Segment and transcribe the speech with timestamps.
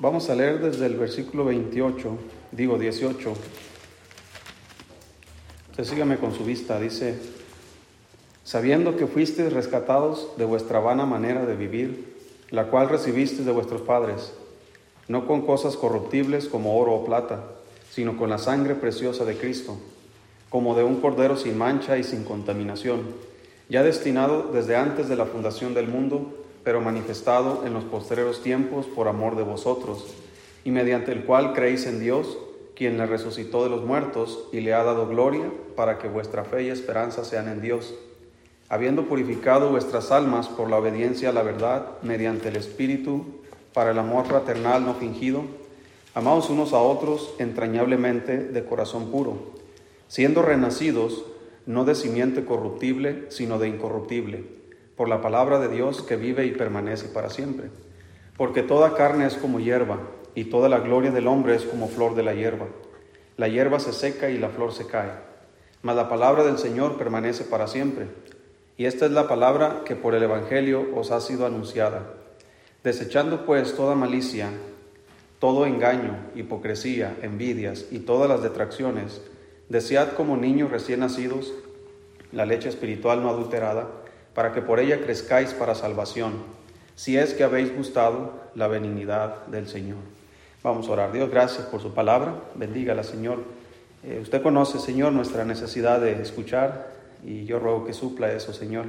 [0.00, 2.18] Vamos a leer desde el versículo 28,
[2.50, 3.32] digo 18.
[5.70, 7.16] Usted sígame con su vista, dice,
[8.42, 12.12] sabiendo que fuisteis rescatados de vuestra vana manera de vivir,
[12.50, 14.32] la cual recibisteis de vuestros padres,
[15.06, 17.44] no con cosas corruptibles como oro o plata,
[17.88, 19.76] sino con la sangre preciosa de Cristo,
[20.50, 23.02] como de un cordero sin mancha y sin contaminación,
[23.68, 28.86] ya destinado desde antes de la fundación del mundo, pero manifestado en los postreros tiempos
[28.86, 30.14] por amor de vosotros,
[30.64, 32.38] y mediante el cual creéis en Dios,
[32.74, 36.64] quien le resucitó de los muertos y le ha dado gloria, para que vuestra fe
[36.64, 37.94] y esperanza sean en Dios,
[38.68, 43.24] habiendo purificado vuestras almas por la obediencia a la verdad, mediante el Espíritu,
[43.74, 45.42] para el amor fraternal no fingido,
[46.14, 49.52] amados unos a otros entrañablemente de corazón puro,
[50.08, 51.24] siendo renacidos
[51.66, 54.44] no de simiente corruptible, sino de incorruptible,
[54.96, 57.70] por la palabra de Dios que vive y permanece para siempre.
[58.36, 59.98] Porque toda carne es como hierba,
[60.34, 62.66] y toda la gloria del hombre es como flor de la hierba.
[63.36, 65.10] La hierba se seca y la flor se cae,
[65.82, 68.06] mas la palabra del Señor permanece para siempre.
[68.76, 72.02] Y esta es la palabra que por el Evangelio os ha sido anunciada.
[72.82, 74.50] Desechando pues toda malicia,
[75.38, 79.22] todo engaño, hipocresía, envidias y todas las detracciones,
[79.68, 81.52] desead como niños recién nacidos
[82.32, 83.88] la leche espiritual no adulterada,
[84.34, 86.34] para que por ella crezcáis para salvación,
[86.96, 89.98] si es que habéis gustado la benignidad del Señor.
[90.62, 91.12] Vamos a orar.
[91.12, 92.34] Dios, gracias por su palabra.
[92.54, 93.44] Bendígala, Señor.
[94.02, 96.92] Eh, usted conoce, Señor, nuestra necesidad de escuchar
[97.24, 98.86] y yo ruego que supla eso, Señor.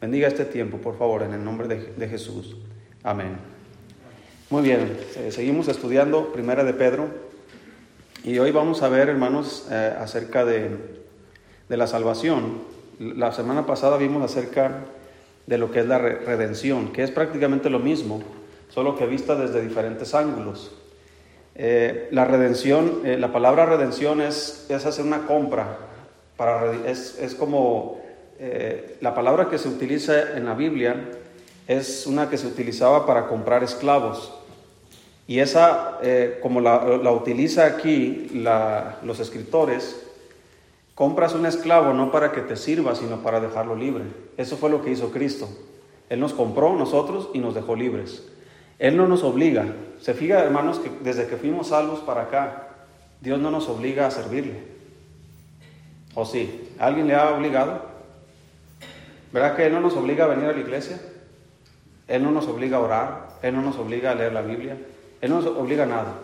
[0.00, 2.56] Bendiga este tiempo, por favor, en el nombre de, de Jesús.
[3.02, 3.38] Amén.
[4.50, 7.08] Muy bien, eh, seguimos estudiando Primera de Pedro
[8.24, 10.70] y hoy vamos a ver, hermanos, eh, acerca de,
[11.68, 12.62] de, la salvación.
[12.98, 14.84] La semana pasada vimos acerca
[15.46, 18.22] de lo que es la redención, que es prácticamente lo mismo,
[18.70, 20.72] solo que vista desde diferentes ángulos.
[21.54, 25.78] Eh, la redención, eh, la palabra redención es, es, hacer una compra,
[26.36, 28.00] para, es, es como
[28.38, 30.96] eh, la palabra que se utiliza en la Biblia
[31.66, 34.34] es una que se utilizaba para comprar esclavos.
[35.26, 35.98] Y esa,
[36.40, 38.30] como la, la, utiliza aquí
[39.02, 40.07] los escritores,
[40.98, 44.02] compras un esclavo no para que te sirva, sino para dejarlo libre.
[44.36, 45.48] Eso fue lo que hizo Cristo.
[46.08, 48.26] Él nos compró nosotros y nos dejó libres.
[48.80, 49.76] Él no nos obliga.
[50.00, 52.70] Se fija, hermanos, que desde que fuimos salvos para acá,
[53.20, 54.60] Dios no nos obliga a servirle.
[56.16, 56.68] ¿O sí?
[56.80, 57.80] ¿Alguien le ha obligado?
[59.32, 61.00] ¿Verdad que Él no nos obliga a venir a la iglesia?
[62.08, 64.76] Él no nos obliga a orar, Él no nos obliga a leer la Biblia,
[65.20, 66.14] Él no nos obliga a nada.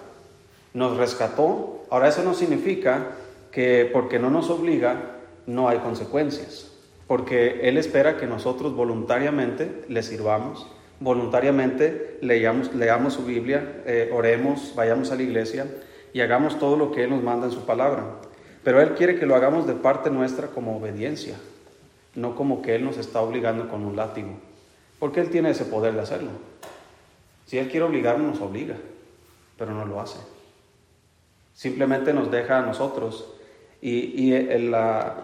[0.73, 1.85] Nos rescató.
[1.91, 3.13] Ahora eso no significa
[3.55, 5.17] que porque no nos obliga
[5.47, 6.73] no hay consecuencias,
[7.07, 10.67] porque Él espera que nosotros voluntariamente le sirvamos
[11.01, 15.67] voluntariamente leamos, leamos su Biblia, eh, oremos, vayamos a la iglesia
[16.13, 18.05] y hagamos todo lo que Él nos manda en su palabra.
[18.63, 21.37] Pero Él quiere que lo hagamos de parte nuestra como obediencia,
[22.15, 24.31] no como que Él nos está obligando con un látigo,
[24.99, 26.31] porque Él tiene ese poder de hacerlo.
[27.47, 28.77] Si Él quiere obligarnos, nos obliga,
[29.59, 30.19] pero no lo hace.
[31.53, 33.35] Simplemente nos deja a nosotros
[33.85, 35.15] y, y el, la,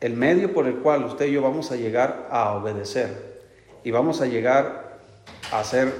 [0.00, 3.42] el medio por el cual usted y yo vamos a llegar a obedecer
[3.84, 5.00] y vamos a llegar
[5.52, 5.92] a ser,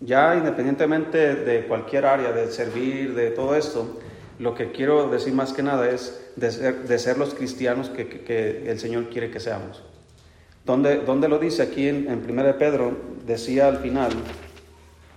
[0.00, 4.00] ya independientemente de cualquier área, de servir, de todo esto,
[4.40, 8.08] lo que quiero decir más que nada es de ser, de ser los cristianos que,
[8.08, 9.84] que, que, el Señor quiere que seamos.
[10.64, 11.62] ¿Dónde, dónde lo dice?
[11.62, 14.10] Aquí en, en 1 de Pedro, decía al final,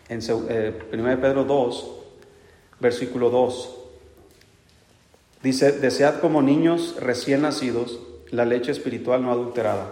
[0.10, 1.92] en eh, 1 de Pedro 2,
[2.80, 3.79] versículo 2,
[5.44, 8.00] dice, desead como niños recién nacidos
[8.32, 9.88] la leche espiritual no adulterada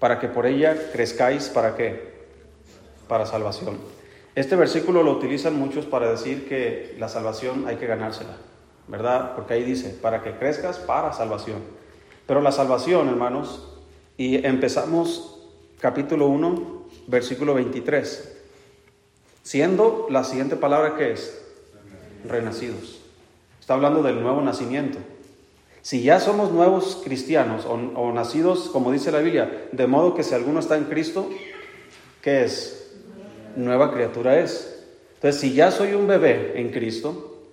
[0.00, 2.10] para que por ella crezcáis, ¿para qué?
[3.06, 3.76] Para salvación.
[4.34, 8.36] Este versículo lo utilizan muchos para decir que la salvación hay que ganársela,
[8.88, 9.34] ¿verdad?
[9.36, 11.58] Porque ahí dice, para que crezcas para salvación.
[12.26, 13.68] Pero la salvación, hermanos,
[14.16, 15.38] y empezamos
[15.80, 18.38] capítulo 1, versículo 23,
[19.42, 21.42] siendo la siguiente palabra que es
[22.26, 22.99] renacidos.
[23.70, 24.98] Está hablando del nuevo nacimiento.
[25.80, 30.34] Si ya somos nuevos cristianos o, nacidos, como dice la Biblia, de modo que si
[30.34, 31.30] alguno está en Cristo,
[32.20, 32.96] ¿qué es?
[33.54, 34.84] Nueva criatura es.
[35.14, 37.44] Entonces, si ya soy un bebé en Cristo,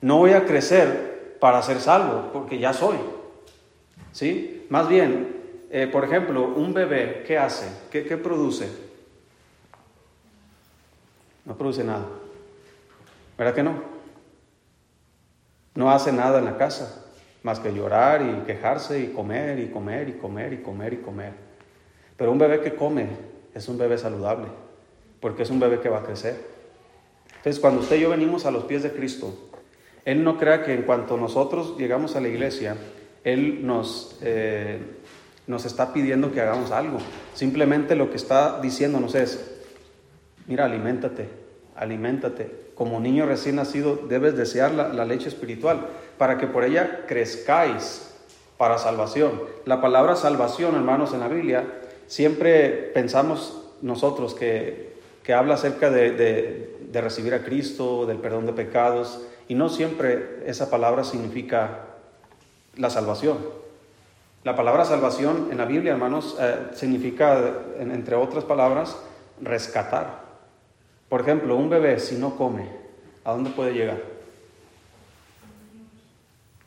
[0.00, 2.96] no voy a crecer para ser salvo, porque ya soy.
[4.12, 4.64] ¿Sí?
[4.70, 5.36] Más bien,
[5.70, 7.68] eh, por ejemplo, un bebé, ¿qué hace?
[7.90, 8.66] ¿Qué, ¿Qué produce?
[11.44, 12.06] No produce nada.
[13.36, 13.97] ¿Verdad que no?
[15.78, 17.04] No hace nada en la casa
[17.44, 21.32] más que llorar y quejarse y comer y comer y comer y comer y comer.
[22.16, 23.06] Pero un bebé que come
[23.54, 24.48] es un bebé saludable,
[25.20, 26.34] porque es un bebé que va a crecer.
[27.36, 29.50] Entonces, cuando usted y yo venimos a los pies de Cristo,
[30.04, 32.76] Él no crea que en cuanto nosotros llegamos a la iglesia,
[33.22, 34.80] Él nos, eh,
[35.46, 36.98] nos está pidiendo que hagamos algo.
[37.34, 39.60] Simplemente lo que está diciéndonos es,
[40.48, 41.28] mira, aliméntate,
[41.78, 42.50] aliméntate.
[42.74, 45.86] Como niño recién nacido debes desear la, leche espiritual
[46.18, 48.14] para que por ella crezcáis
[48.56, 49.40] para salvación.
[49.64, 51.64] La palabra salvación, hermanos, en la Biblia,
[52.06, 54.92] siempre pensamos nosotros que,
[55.22, 59.68] que habla acerca de, de, de, recibir a Cristo, del perdón de pecados, y no
[59.68, 61.84] siempre esa palabra significa
[62.76, 63.38] la salvación.
[64.44, 68.96] La palabra salvación en la Biblia, hermanos, eh, significa, entre otras palabras,
[69.40, 70.27] rescatar.
[71.08, 72.68] Por ejemplo, un bebé si no come,
[73.24, 74.02] ¿a dónde puede llegar?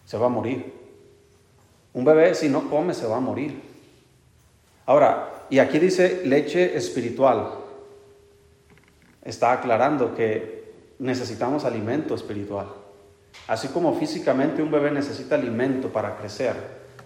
[0.06, 0.74] Se va a morir.
[1.94, 3.62] Un bebé si no come se va a morir.
[4.86, 7.60] Ahora, y aquí dice leche espiritual.
[9.24, 12.68] Está aclarando que necesitamos alimento espiritual.
[13.48, 16.56] Así como físicamente un bebé necesita alimento para crecer,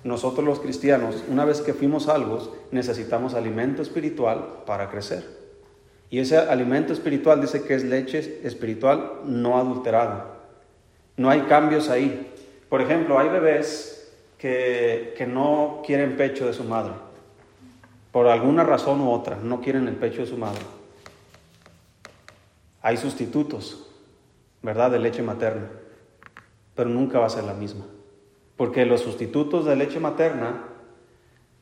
[0.04, 5.45] nosotros los cristianos, una vez que fuimos salvos, necesitamos alimento espiritual para crecer.
[6.16, 10.28] Y ese alimento espiritual dice que es leche espiritual no adulterada.
[11.18, 12.34] No hay cambios ahí.
[12.70, 16.94] Por ejemplo, hay bebés que, que no quieren pecho de su madre.
[18.14, 20.62] Por alguna razón u otra, no quieren el pecho de su madre.
[22.82, 23.86] Hay sustitutos,
[24.62, 25.68] ¿verdad?, de leche materna,
[26.76, 27.84] pero nunca va a ser la misma.
[28.56, 30.64] Porque los sustitutos de leche materna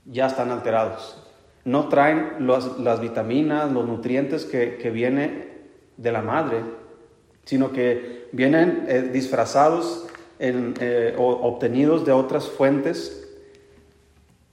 [0.06, 1.33] ya están alterados.
[1.66, 5.50] No traen los, las vitaminas, los nutrientes que, que vienen
[5.98, 6.58] de la madre,
[7.46, 10.08] sino que vienen eh, disfrazados
[10.40, 13.30] en, eh, o obtenidos de otras fuentes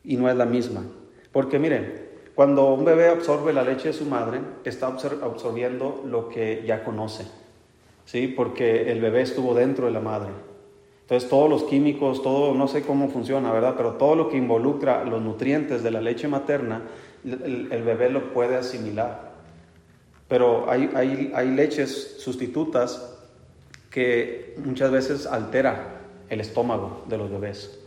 [0.04, 0.84] y no es la misma.
[1.32, 6.62] Porque miren, cuando un bebé absorbe la leche de su madre, está absorbiendo lo que
[6.66, 7.26] ya conoce,
[8.04, 8.28] ¿sí?
[8.28, 10.30] Porque el bebé estuvo dentro de la madre.
[11.10, 13.74] Entonces todos los químicos, todo, no sé cómo funciona, ¿verdad?
[13.76, 16.82] Pero todo lo que involucra los nutrientes de la leche materna,
[17.24, 19.32] el, bebé lo puede asimilar.
[20.28, 23.18] Pero hay, hay, hay leches sustitutas
[23.90, 27.80] que muchas veces altera el estómago de los bebés.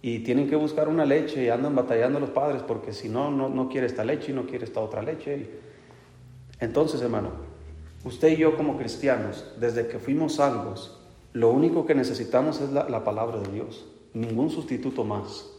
[0.00, 3.48] Y tienen que buscar una leche y andan batallando los padres porque si no, no,
[3.48, 5.48] no quiere esta leche y no quiere esta otra leche.
[6.60, 7.32] Entonces, hermano,
[8.04, 11.01] usted y yo como cristianos, desde que fuimos salvos,
[11.32, 15.50] lo único que necesitamos es la, la, palabra de Dios, ningún sustituto más.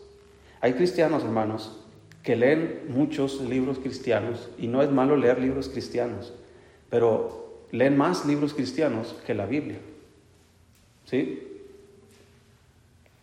[0.61, 1.79] Hay cristianos, hermanos,
[2.21, 6.33] que leen muchos libros cristianos y no es malo leer libros cristianos,
[6.89, 9.79] pero leen más libros cristianos que la Biblia.
[11.05, 11.47] ¿Sí?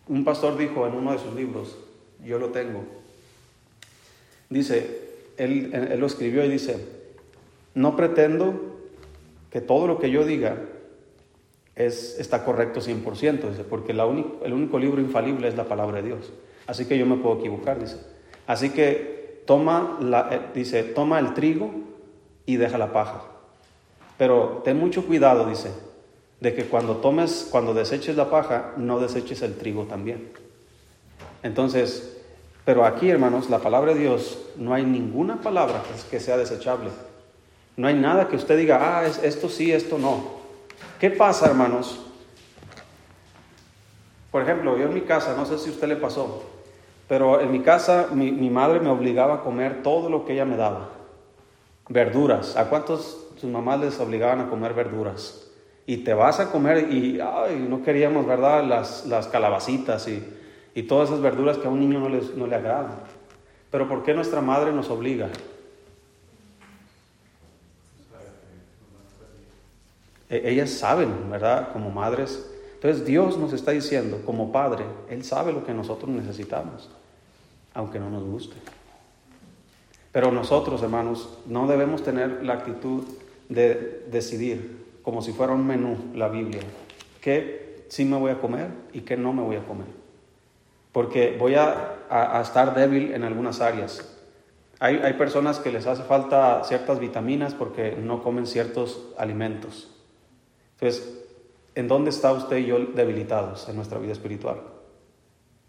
[0.08, 1.79] Un pastor dijo en uno de sus libros,
[2.25, 2.82] yo lo tengo,
[4.50, 5.08] dice,
[5.38, 6.85] él lo escribió y dice,
[7.75, 8.76] no pretendo
[9.50, 10.56] que todo lo que yo diga
[11.75, 16.03] es, está correcto 100%, dice, porque la único, el único libro infalible es la palabra
[16.03, 16.33] de Dios.
[16.67, 17.97] Así que yo me puedo equivocar, dice.
[18.47, 21.71] Así que toma, la, eh, dice, toma el trigo
[22.47, 23.25] y deja la paja.
[24.19, 25.71] Pero ten mucho cuidado, dice,
[26.41, 30.31] de que cuando tomes, cuando deseches la paja, no deseches el trigo también.
[31.43, 32.19] Entonces,
[32.65, 36.91] pero aquí, hermanos, la palabra de Dios, no hay ninguna palabra que sea desechable.
[37.77, 40.40] No hay nada que usted diga, ah, esto sí, esto no.
[41.00, 41.99] ¿Qué pasa, hermanos?
[44.30, 46.45] Por ejemplo, yo en mi casa, no sé si a usted le pasó,
[47.09, 50.59] pero en mi casa mi, madre me obligaba a comer todo lo que ella me
[50.59, 50.90] daba.
[51.88, 52.54] Verduras.
[52.59, 55.50] ¿A cuántos sus mamás les obligaban a comer verduras?
[55.87, 57.19] Y te vas a comer y
[57.66, 58.62] no queríamos, ¿verdad?
[58.62, 60.23] Las, calabacitas y,
[60.75, 63.00] y, todas esas verduras que a un niño no, les, no le agradan.
[63.71, 65.30] Pero ¿por qué nuestra madre nos obliga?
[70.31, 71.73] Ellas saben, ¿verdad?
[71.73, 72.49] Como madres.
[72.75, 76.89] Entonces Dios nos está diciendo, como Padre, Él sabe lo que nosotros necesitamos,
[77.75, 78.57] aunque no nos guste.
[80.13, 83.05] Pero nosotros, hermanos, no debemos tener la actitud
[83.49, 86.63] de decidir, como si fuera un menú, la Biblia,
[87.21, 89.89] qué sí me voy a comer y qué no me voy a comer.
[90.93, 94.17] Porque voy a, a, a estar débil en algunas áreas.
[94.79, 100.00] Hay, hay personas que les hace falta ciertas vitaminas porque no comen ciertos alimentos.
[100.81, 101.23] Entonces,
[101.75, 104.61] ¿en dónde está usted y yo debilitados en nuestra vida espiritual?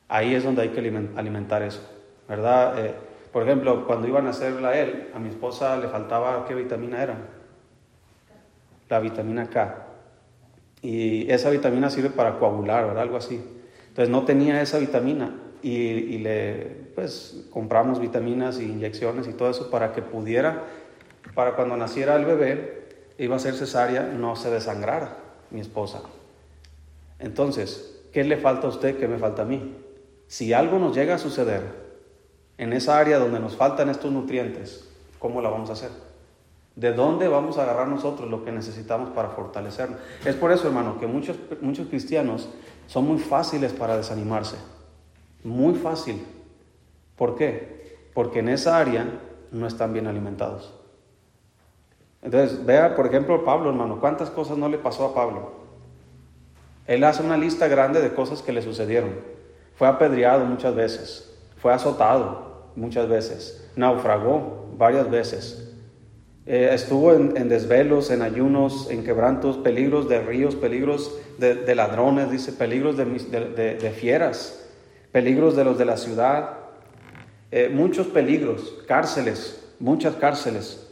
[0.07, 1.81] Ahí es donde hay que alimentar eso,
[2.29, 2.85] ¿verdad?
[2.85, 2.93] Eh,
[3.33, 7.17] por ejemplo, cuando iban a hacerla él, a mi esposa le faltaba, ¿qué vitamina era?
[8.89, 9.87] La vitamina K.
[10.81, 13.03] Y esa vitamina sirve para coagular, ¿verdad?
[13.03, 13.43] Algo así.
[13.89, 19.49] Entonces no tenía esa vitamina y, y le, pues, compramos vitaminas e inyecciones y todo
[19.49, 20.63] eso para que pudiera,
[21.35, 22.80] para cuando naciera el bebé,
[23.23, 25.15] iba a ser cesárea, no se desangrara
[25.51, 26.01] mi esposa.
[27.19, 29.75] Entonces, ¿qué le falta a usted que me falta a mí?
[30.25, 31.61] Si algo nos llega a suceder
[32.57, 35.91] en esa área donde nos faltan estos nutrientes, ¿cómo la vamos a hacer?
[36.75, 39.99] ¿De dónde vamos a agarrar nosotros lo que necesitamos para fortalecernos?
[40.25, 42.49] Es por eso, hermano, que muchos, muchos cristianos
[42.87, 44.55] son muy fáciles para desanimarse.
[45.43, 46.25] Muy fácil.
[47.15, 47.99] ¿Por qué?
[48.15, 49.05] Porque en esa área
[49.51, 50.73] no están bien alimentados.
[52.21, 55.51] Entonces, vea, por ejemplo, Pablo, hermano, ¿cuántas cosas no le pasó a Pablo?
[56.87, 59.11] Él hace una lista grande de cosas que le sucedieron.
[59.75, 65.71] Fue apedreado muchas veces, fue azotado muchas veces, naufragó varias veces,
[66.45, 72.51] eh, estuvo en, desvelos, en ayunos, en quebrantos, peligros de ríos, peligros de, ladrones, dice,
[72.51, 74.67] peligros de, fieras,
[75.11, 76.57] peligros de los de la ciudad,
[77.51, 80.90] eh, muchos peligros, cárceles, muchas cárceles.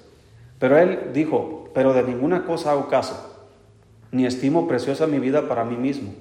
[0.59, 3.47] Pero él dijo, pero de ninguna cosa hago caso,
[4.11, 6.13] ni estimo preciosa mi vida para mí mismo.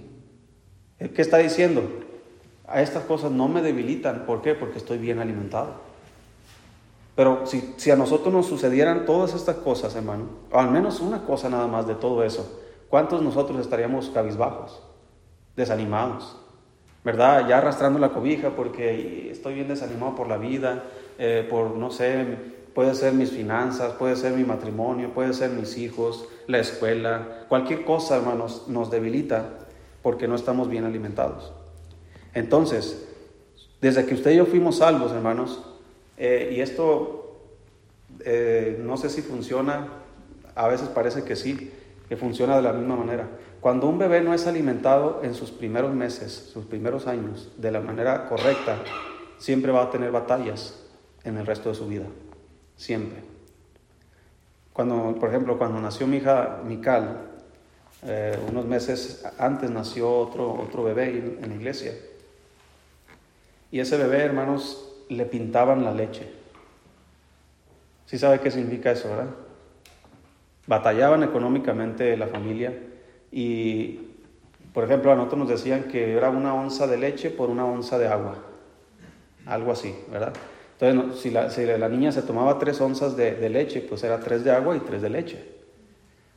[0.98, 1.82] ¿Qué está diciendo?
[2.66, 4.26] A estas cosas no me debilitan.
[4.26, 4.54] ¿Por qué?
[4.54, 5.88] Porque estoy bien alimentado.
[7.18, 11.48] Pero si, a nosotros nos sucedieran todas estas cosas, hermano, o al menos una cosa
[11.48, 14.80] nada más de todo eso, ¿cuántos nosotros estaríamos cabizbajos,
[15.56, 16.36] desanimados?
[17.02, 17.48] ¿Verdad?
[17.48, 20.84] Ya arrastrando la cobija porque estoy bien desanimado por la vida,
[21.18, 22.36] eh, por, no sé,
[22.78, 27.84] puede ser mis finanzas, puede ser mi matrimonio, puede ser mis hijos, la escuela, cualquier
[27.84, 29.48] cosa, hermanos, nos debilita
[30.00, 31.52] porque no estamos bien alimentados.
[32.34, 33.04] Entonces,
[33.80, 35.60] desde que usted y yo fuimos salvos, hermanos,
[36.18, 37.40] eh, y esto
[38.20, 39.88] eh, no sé si funciona,
[40.54, 41.72] a veces parece que sí,
[42.08, 43.28] que funciona de la misma manera.
[43.60, 47.80] Cuando un bebé no es alimentado en sus primeros meses, sus primeros años, de la
[47.80, 48.78] manera correcta,
[49.36, 50.78] siempre va a tener batallas
[51.24, 52.06] en el resto de su vida,
[52.78, 53.18] siempre.
[54.72, 57.26] Cuando, por ejemplo, cuando nació mi hija Mical,
[58.06, 61.08] eh, unos meses antes nació otro, otro bebé
[61.42, 61.92] en la iglesia.
[63.70, 66.30] Y ese bebé, hermanos, le pintaban la leche.
[68.06, 69.28] ¿Sí sabe qué significa eso, verdad?
[70.66, 72.72] Batallaban económicamente la familia
[73.32, 74.00] y,
[74.72, 77.98] por ejemplo, a nosotros nos decían que era una onza de leche por una onza
[77.98, 78.38] de agua.
[79.44, 80.32] Algo así, ¿verdad?
[80.80, 84.76] Entonces, si la, niña se tomaba tres onzas de, leche, pues era tres de agua
[84.76, 85.44] y tres de leche.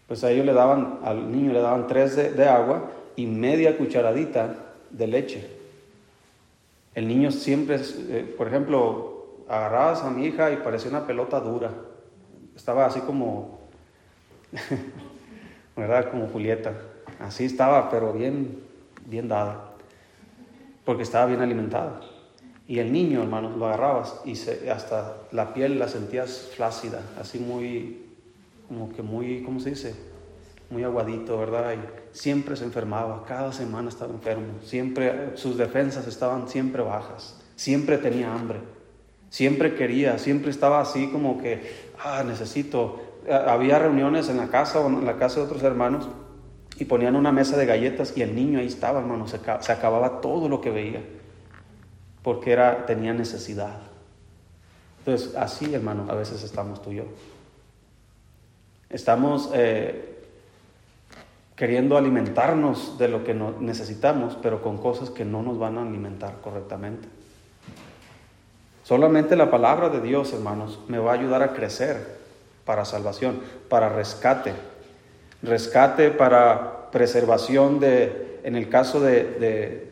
[0.08, 3.78] Pues a ellos le daban, al niño le daban tres de, de agua y media
[3.78, 4.56] cucharadita
[4.90, 5.48] de leche.
[6.96, 7.80] El niño siempre,
[8.10, 11.72] eh, por ejemplo, agarrabas a mi hija y parecía una pelota dura.
[12.56, 13.60] Estaba así como,
[15.76, 16.10] ¿verdad?
[16.10, 16.74] Como Julieta.
[17.20, 18.60] Así estaba, pero bien,
[19.06, 19.72] bien dada.
[20.84, 22.02] Porque estaba bien alimentada.
[22.72, 24.32] Y el niño, hermanos, lo agarrabas y
[24.70, 28.06] hasta la piel la sentías flácida, así muy,
[28.70, 29.94] como que muy, ¿cómo se dice?
[30.70, 31.76] Muy aguadito, ¿verdad?
[32.14, 38.34] siempre se enfermaba, cada semana estaba enfermo, siempre sus defensas estaban siempre bajas, siempre tenía
[38.34, 38.60] hambre,
[39.30, 43.02] siempre quería, siempre estaba así como que, ah, necesito.
[43.30, 46.08] Había reuniones en la casa o en la casa de otros hermanos
[46.80, 50.22] y ponían una mesa de galletas y el niño ahí estaba, hermano, se, se acababa
[50.22, 51.04] todo lo que veía,
[52.24, 53.78] porque era, tenía necesidad.
[55.00, 57.06] Entonces, así, hermano, a veces estamos tú y yo.
[58.90, 60.12] Estamos eh,
[61.56, 66.42] queriendo alimentarnos de lo que necesitamos, pero con cosas que no nos van a alimentar
[66.42, 67.08] correctamente.
[68.84, 72.20] Solamente la palabra de Dios, hermanos, me va a ayudar a crecer
[72.66, 74.54] para salvación, para rescate.
[75.42, 79.91] Rescate para preservación de, en el caso de, de,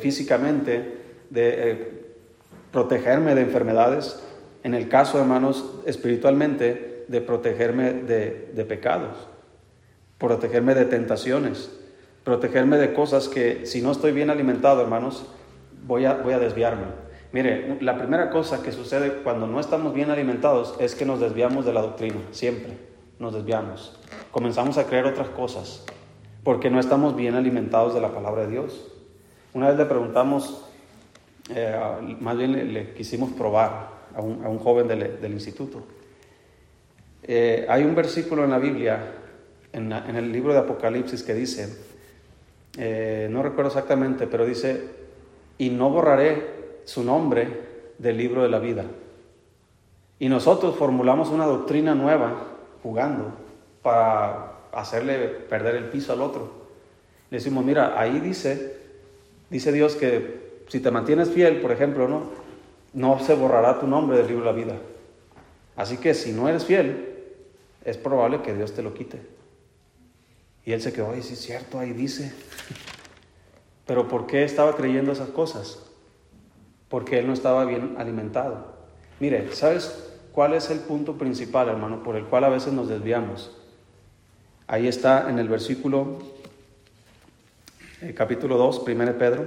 [0.00, 0.98] físicamente,
[1.30, 2.02] de eh,
[2.72, 4.22] protegerme de enfermedades.
[4.62, 9.30] En el caso, hermanos, espiritualmente, de protegerme de pecados
[10.20, 11.74] protegerme de tentaciones,
[12.24, 15.24] protegerme de cosas que si no estoy bien alimentado, hermanos,
[15.86, 16.84] voy a, voy a desviarme.
[17.32, 21.64] Mire, la primera cosa que sucede cuando no estamos bien alimentados es que nos desviamos
[21.64, 22.76] de la doctrina, siempre
[23.18, 23.98] nos desviamos.
[24.30, 25.86] Comenzamos a creer otras cosas
[26.44, 28.92] porque no estamos bien alimentados de la palabra de Dios.
[29.52, 30.64] Una vez le preguntamos,
[31.52, 31.76] eh,
[32.20, 35.82] más bien le, quisimos probar a un, joven del, instituto.
[37.22, 39.12] Eh, hay un versículo en la Biblia
[39.72, 41.68] en, el libro de Apocalipsis que dice,
[42.78, 44.84] eh, no recuerdo exactamente, pero dice,
[45.58, 47.48] y no borraré su nombre
[47.98, 48.84] del libro de la vida.
[50.20, 52.46] Y nosotros formulamos una doctrina nueva
[52.82, 53.32] jugando
[53.82, 56.60] para hacerle perder el piso al otro.
[57.30, 58.79] Le decimos, mira, ahí dice,
[59.50, 62.30] dice Dios que si te mantienes fiel, por ejemplo, no,
[62.92, 64.76] no se borrará tu nombre del libro de la vida.
[65.76, 67.10] Así que si no eres fiel,
[67.84, 69.20] es probable que Dios te lo quite.
[70.64, 72.32] Y él se quedó, ay, sí es cierto, ahí dice.
[73.86, 75.80] Pero ¿por qué estaba creyendo esas cosas?
[76.88, 78.74] Porque él no estaba bien alimentado.
[79.18, 83.56] Mire, ¿sabes cuál es el punto principal, hermano, por el cual a veces nos desviamos?
[84.66, 86.18] Ahí está en el versículo,
[88.02, 89.44] eh, capítulo 2, 1 Pedro,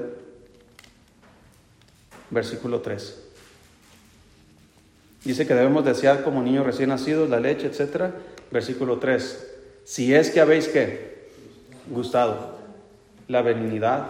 [2.30, 3.24] versículo 3.
[5.24, 8.14] Dice que debemos desear como niños recién nacidos la leche, etc.
[8.52, 9.52] Versículo 3.
[9.86, 11.30] Si es que habéis que
[11.90, 12.58] gustado
[13.28, 14.08] la benignidad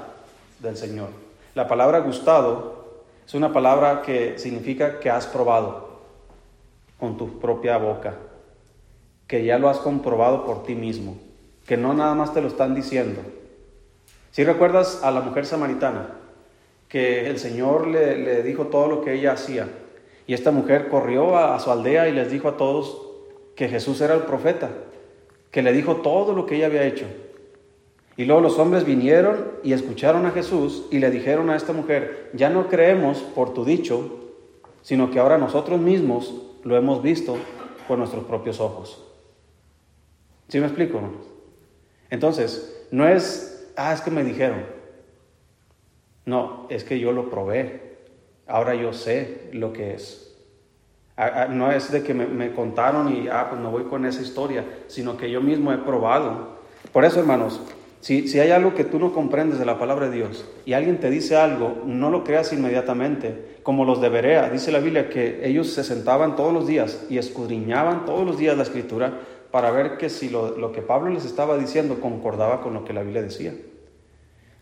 [0.60, 1.10] del Señor.
[1.56, 6.02] La palabra gustado es una palabra que significa que has probado
[7.00, 8.16] con tu propia boca,
[9.28, 11.18] que ya lo has comprobado por ti mismo,
[11.66, 13.22] que no nada más te lo están diciendo.
[14.34, 16.10] Si recuerdas a la mujer samaritana,
[16.90, 19.68] que el Señor le, dijo todo lo que ella hacía,
[20.26, 23.00] y esta mujer corrió a, su aldea y les dijo a todos
[23.56, 24.72] que Jesús era el profeta,
[25.52, 27.06] que le dijo todo lo que ella había hecho.
[28.18, 32.32] Y luego los hombres vinieron y escucharon a Jesús y le dijeron a esta mujer,
[32.34, 34.32] ya no creemos por tu dicho,
[34.82, 37.38] sino que ahora nosotros mismos lo hemos visto
[37.88, 39.00] con nuestros propios ojos.
[40.48, 41.00] ¿Sí me explico?
[42.10, 44.66] Entonces, no es, ah, es que me dijeron.
[46.26, 47.98] No, es que yo lo probé.
[48.48, 50.36] Ahora yo sé lo que es.
[51.50, 55.16] No es de que me, contaron y, ah, pues me voy con esa historia, sino
[55.16, 56.58] que yo mismo he probado.
[56.92, 57.62] Por eso, hermanos,
[58.02, 61.00] si, si, hay algo que tú no comprendes de la palabra de Dios y alguien
[61.00, 64.50] te dice algo, no lo creas inmediatamente, como los de Berea.
[64.50, 68.58] Dice la Biblia que ellos se sentaban todos los días y escudriñaban todos los días
[68.58, 69.20] la escritura
[69.54, 72.92] para ver que si lo, lo que Pablo les estaba diciendo concordaba con lo que
[72.92, 73.54] la Biblia decía.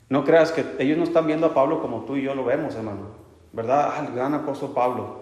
[0.10, 2.76] No creas que ellos no están viendo a Pablo como tú y yo lo vemos,
[2.76, 3.22] hermano.
[3.54, 3.96] ¿verdad?
[3.98, 5.22] Al gran apóstol Pablo.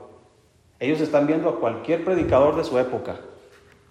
[0.80, 3.20] Ellos están viendo a cualquier predicador de su época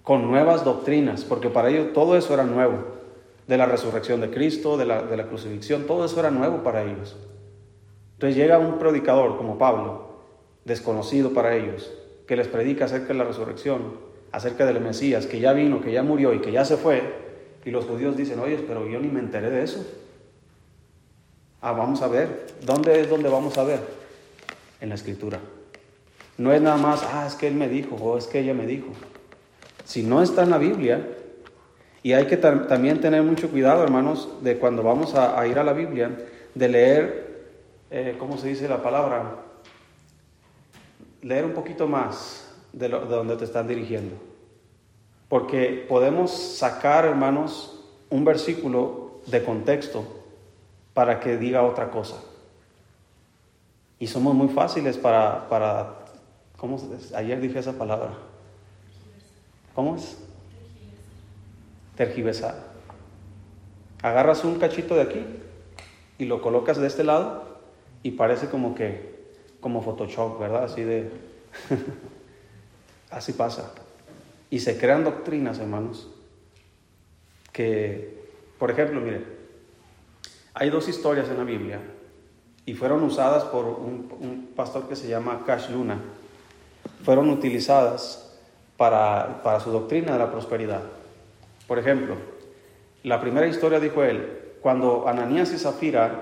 [0.02, 2.98] con nuevas doctrinas, porque para ellos todo eso era nuevo.
[3.46, 6.82] De la resurrección de Cristo, de la, de la crucifixión, todo eso era nuevo para
[6.82, 7.16] ellos.
[8.14, 10.08] Entonces llega un predicador como Pablo,
[10.64, 11.92] desconocido para ellos,
[12.26, 16.02] que les predica acerca de la resurrección, acerca del Mesías, que ya vino, que ya
[16.02, 17.02] murió y que ya se fue.
[17.64, 19.84] Y los judíos dicen, oye, pero yo ni me enteré de eso.
[21.60, 22.46] Ah, vamos a ver.
[22.64, 23.98] ¿Dónde es donde vamos a ver?
[24.80, 25.40] en la escritura.
[26.36, 28.66] No es nada más, ah, es que él me dijo o es que ella me
[28.66, 28.88] dijo.
[29.84, 31.06] Si no está en la Biblia,
[32.02, 35.72] y hay que también tener mucho cuidado, hermanos, de cuando vamos a, ir a la
[35.72, 36.16] Biblia,
[36.54, 37.44] de leer,
[37.90, 39.36] eh, ¿cómo se dice la palabra?
[41.22, 42.47] Leer un poquito más
[42.78, 44.16] de, de donde te están dirigiendo.
[45.28, 47.78] Porque podemos sacar, hermanos,
[48.10, 50.04] un versículo de contexto
[50.94, 52.16] para que diga otra cosa.
[53.98, 55.96] Y somos muy fáciles para, para
[56.56, 58.10] ¿cómo se Ayer dije esa palabra.
[59.74, 60.18] ¿Cómo es?
[61.96, 62.54] Tergiversar.
[64.02, 65.24] Agarras un cachito de aquí
[66.18, 67.44] y lo colocas de este lado
[68.02, 70.64] y parece como que, como Photoshop, ¿verdad?
[70.64, 71.10] Así de,
[73.10, 73.72] así pasa.
[74.50, 76.08] Y se crean doctrinas, hermanos,
[77.52, 79.22] que, por ejemplo, mire,
[80.54, 81.80] hay dos historias en la Biblia
[82.64, 85.98] y fueron usadas por un, pastor que se llama Cash Luna.
[87.04, 88.36] Fueron utilizadas
[88.76, 90.82] para, para su doctrina de la prosperidad.
[91.66, 92.16] Por ejemplo,
[93.02, 96.20] la primera historia dijo él, cuando Ananías y Zafira,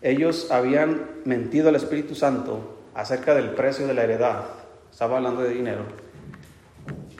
[0.00, 4.44] ellos habían mentido al Espíritu Santo acerca del precio de la heredad,
[4.90, 5.82] estaba hablando de dinero,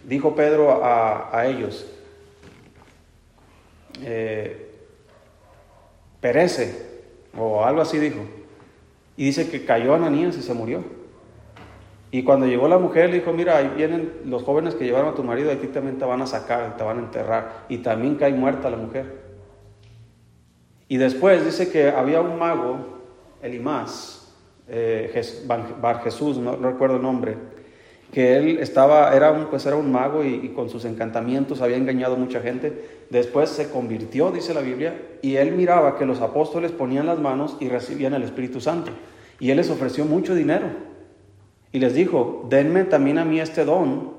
[0.08, 1.86] dijo Pedro a, a ellos,
[4.02, 4.70] eh,
[6.20, 6.88] perece,
[7.36, 8.20] o algo así dijo,
[9.16, 10.82] y dice que cayó Ananías y se murió.
[12.10, 15.14] Y cuando llegó la mujer, le dijo, mira, ahí vienen los jóvenes que llevaron a
[15.14, 17.66] tu marido, aquí también te van a sacar, te van a enterrar.
[17.68, 19.28] Y también cae muerta la mujer.
[20.88, 22.78] Y después dice que había un mago,
[23.42, 24.34] Elimás,
[24.68, 27.36] eh, Bar Jesús, no, recuerdo el nombre,
[28.12, 31.76] que él estaba, era un, pues era un mago y, y, con sus encantamientos había
[31.76, 33.04] engañado a mucha gente.
[33.10, 37.56] Después se convirtió, dice la Biblia, y él miraba que los apóstoles ponían las manos
[37.60, 38.92] y recibían el Espíritu Santo.
[39.40, 40.66] Y él les ofreció mucho dinero.
[41.70, 44.16] Y les dijo, denme también a mí este don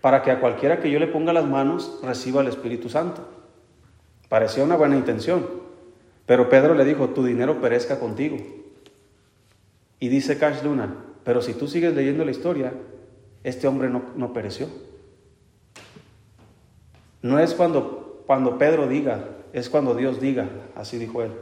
[0.00, 3.26] para que a cualquiera que yo le ponga las manos reciba el Espíritu Santo.
[4.28, 5.46] Parecía una buena intención.
[6.26, 8.36] Pero Pedro le dijo, tu dinero perezca contigo.
[10.00, 10.94] Y dice Cash Luna,
[11.24, 12.72] pero si tú sigues leyendo la historia,
[13.44, 14.68] este hombre no, no pereció.
[17.22, 21.32] No es cuando cuando Pedro diga, es cuando Dios diga, así dijo él.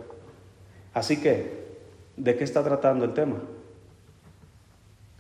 [0.93, 1.79] Así que,
[2.17, 3.37] ¿de qué está tratando el tema?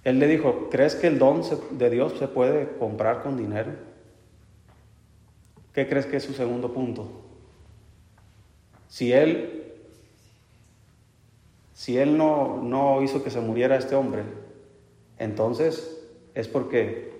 [0.04, 3.70] Él le dijo, ¿crees que el don de Dios se puede comprar con dinero?
[5.72, 7.08] ¿Qué crees que es su segundo punto?
[8.88, 9.72] Si él,
[11.72, 14.24] si él no, no hizo que se muriera este hombre,
[15.18, 16.01] entonces
[16.34, 17.12] es porque,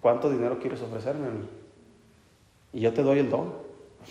[0.00, 1.48] ¿cuánto dinero quieres ofrecerme a mí?
[2.72, 3.52] Y yo te doy el don.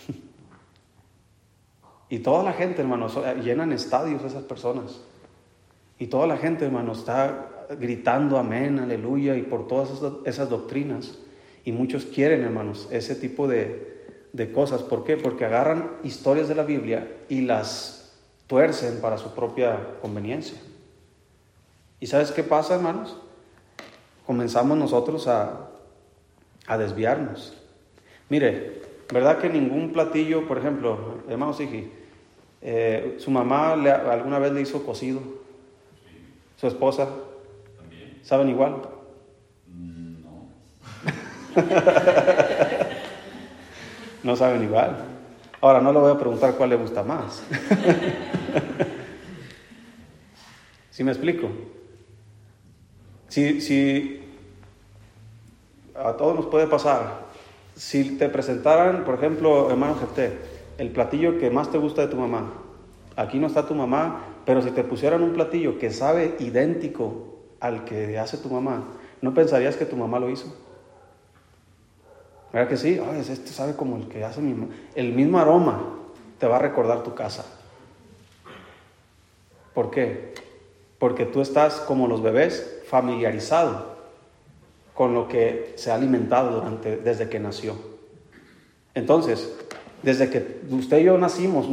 [2.08, 5.00] y toda la gente, hermanos, llenan estadios esas personas.
[5.98, 9.90] Y toda la gente, hermanos, está gritando amén, aleluya, y por todas
[10.24, 11.18] esas, doctrinas.
[11.64, 14.82] Y muchos quieren, hermanos, ese tipo de, de cosas.
[14.82, 15.16] ¿Por qué?
[15.16, 20.58] Porque agarran historias de la Biblia y las tuercen para su propia conveniencia.
[22.00, 23.18] ¿Y sabes qué pasa, hermanos?
[24.30, 25.70] Comenzamos nosotros a,
[26.68, 27.52] a desviarnos.
[28.28, 28.80] Mire,
[29.12, 31.90] ¿verdad que ningún platillo, por ejemplo, hermano Sigi,
[32.62, 35.20] eh, su mamá alguna vez le hizo cocido?
[36.54, 37.08] ¿Su esposa?
[37.76, 38.20] ¿También?
[38.22, 38.82] ¿Saben igual?
[39.66, 40.46] No.
[44.22, 45.06] no saben igual.
[45.60, 47.42] Ahora no le voy a preguntar cuál le gusta más.
[50.92, 51.48] ¿Sí me explico?
[53.26, 54.19] Si, si
[56.04, 57.26] a todos nos puede pasar,
[57.76, 60.38] si te presentaran, por ejemplo, hermano Jefté,
[60.78, 62.52] el platillo que más te gusta de tu mamá,
[63.16, 67.84] aquí no está tu mamá, pero si te pusieran un platillo que sabe idéntico al
[67.84, 68.84] que hace tu mamá,
[69.20, 70.54] ¿no pensarías que tu mamá lo hizo?
[72.52, 73.00] ¿Verdad que sí?
[73.18, 74.74] Este sabe como el que hace mi mamá.
[74.96, 75.84] El mismo aroma
[76.38, 77.44] te va a recordar tu casa.
[79.72, 80.34] ¿Por qué?
[80.98, 83.89] Porque tú estás como los bebés familiarizado
[85.00, 87.74] con lo que se ha alimentado durante, desde que nació.
[88.92, 89.50] Entonces,
[90.02, 91.64] desde que usted y yo nacimos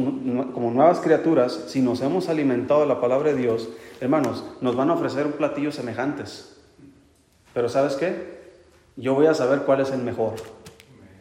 [0.54, 3.68] como nuevas criaturas, si nos hemos alimentado de la palabra de Dios,
[4.00, 6.56] hermanos, nos van a ofrecer un platillo semejantes.
[7.52, 8.38] Pero ¿sabes qué?
[8.96, 10.36] Yo voy a saber cuál es el mejor,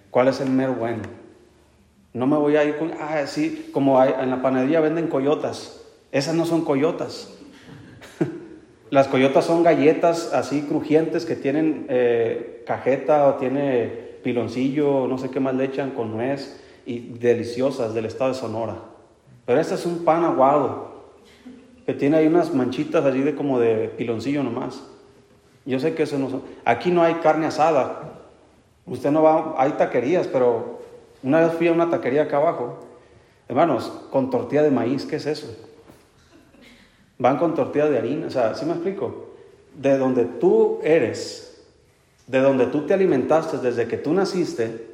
[0.09, 1.03] cuál es el mero bueno.
[2.13, 5.81] No me voy a ir con, ah, sí, como en la panadería venden coyotas.
[6.13, 7.36] Esas no son coyotas.
[8.89, 15.29] Las coyotas son galletas así crujientes que tienen eh, cajeta o tiene piloncillo, no sé
[15.29, 18.75] qué más le echan con nuez y deliciosas del estado de Sonora.
[19.45, 20.87] Pero este es un pan aguado
[21.85, 24.81] que tiene ahí unas manchitas allí de como de piloncillo nomás.
[25.65, 26.43] Yo sé que eso no son.
[26.63, 28.23] Aquí no hay carne asada.
[28.85, 30.79] Usted no va, hay taquerías, pero
[31.23, 32.79] una vez fui a una taquería acá abajo,
[33.49, 35.66] hermanos, con tortilla de maíz, ¿qué es eso?
[37.19, 39.29] Van con tortilla de harina, o sea, ¿sí me explico?
[39.75, 41.63] De donde tú eres,
[42.27, 44.87] de donde tú te alimentaste desde que tú naciste,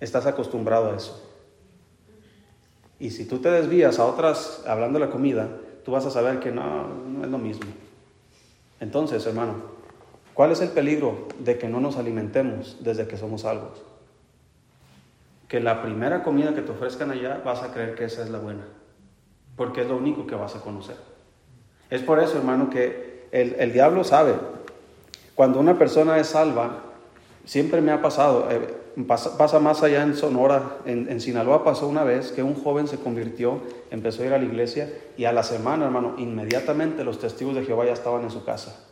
[0.00, 1.22] estás acostumbrado a eso.
[2.98, 5.48] Y si tú te desvías a otras, hablando de la comida,
[5.84, 7.66] tú vas a saber que no, no es lo mismo.
[8.80, 9.54] Entonces, hermano,
[10.34, 13.82] ¿cuál es el peligro de que no nos alimentemos desde que somos salvos?
[15.48, 18.38] Que la primera comida que te ofrezcan allá vas a creer que esa es la
[18.38, 18.66] buena,
[19.56, 21.15] porque es lo único que vas a conocer.
[21.90, 24.34] Es por eso, hermano, que el, el diablo sabe,
[25.34, 26.82] cuando una persona es salva,
[27.44, 32.32] siempre me ha pasado, eh, Pasa, más allá en Sonora, en, Sinaloa pasó una vez
[32.32, 35.84] que un joven se convirtió, empezó a ir a la iglesia y a la semana,
[35.84, 38.82] hermano, inmediatamente los testigos de Jehová ya estaban en su casa.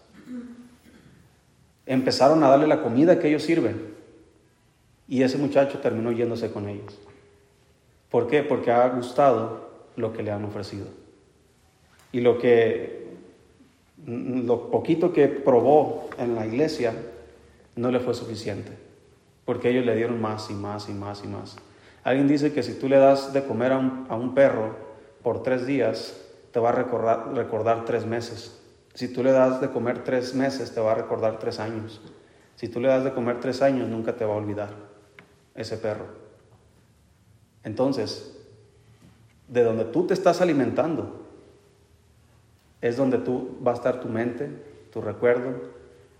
[1.86, 3.94] Empezaron a darle la comida que ellos sirven
[5.08, 6.98] y ese muchacho terminó yéndose con ellos.
[8.10, 8.42] ¿Por qué?
[8.42, 10.86] Porque ha gustado lo que le han ofrecido.
[12.14, 13.08] Y lo que,
[14.06, 16.94] lo poquito que probó en la iglesia
[17.74, 18.70] no le fue suficiente
[19.44, 21.56] porque ellos le dieron más y más y más y más.
[22.04, 24.76] Alguien dice que si tú le das de comer a un, perro
[25.24, 26.16] por tres días,
[26.52, 28.62] te va a recordar, recordar tres meses.
[28.94, 32.00] Si tú le das de comer tres meses, te va a recordar tres años.
[32.54, 34.70] Si tú le das de comer tres años, nunca te va a olvidar
[35.56, 36.06] ese perro.
[37.64, 38.38] Entonces,
[39.48, 41.23] de donde tú te estás alimentando,
[42.84, 44.46] es donde tú va a estar tu mente,
[44.92, 45.54] tu recuerdo,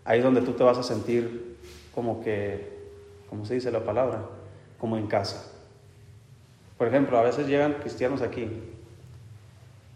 [0.02, 1.58] ahí donde tú te vas a sentir
[1.94, 2.72] como que
[3.28, 4.22] como se dice la palabra,
[4.78, 5.52] como en casa.
[6.78, 8.48] Por ejemplo, a veces llegan cristianos aquí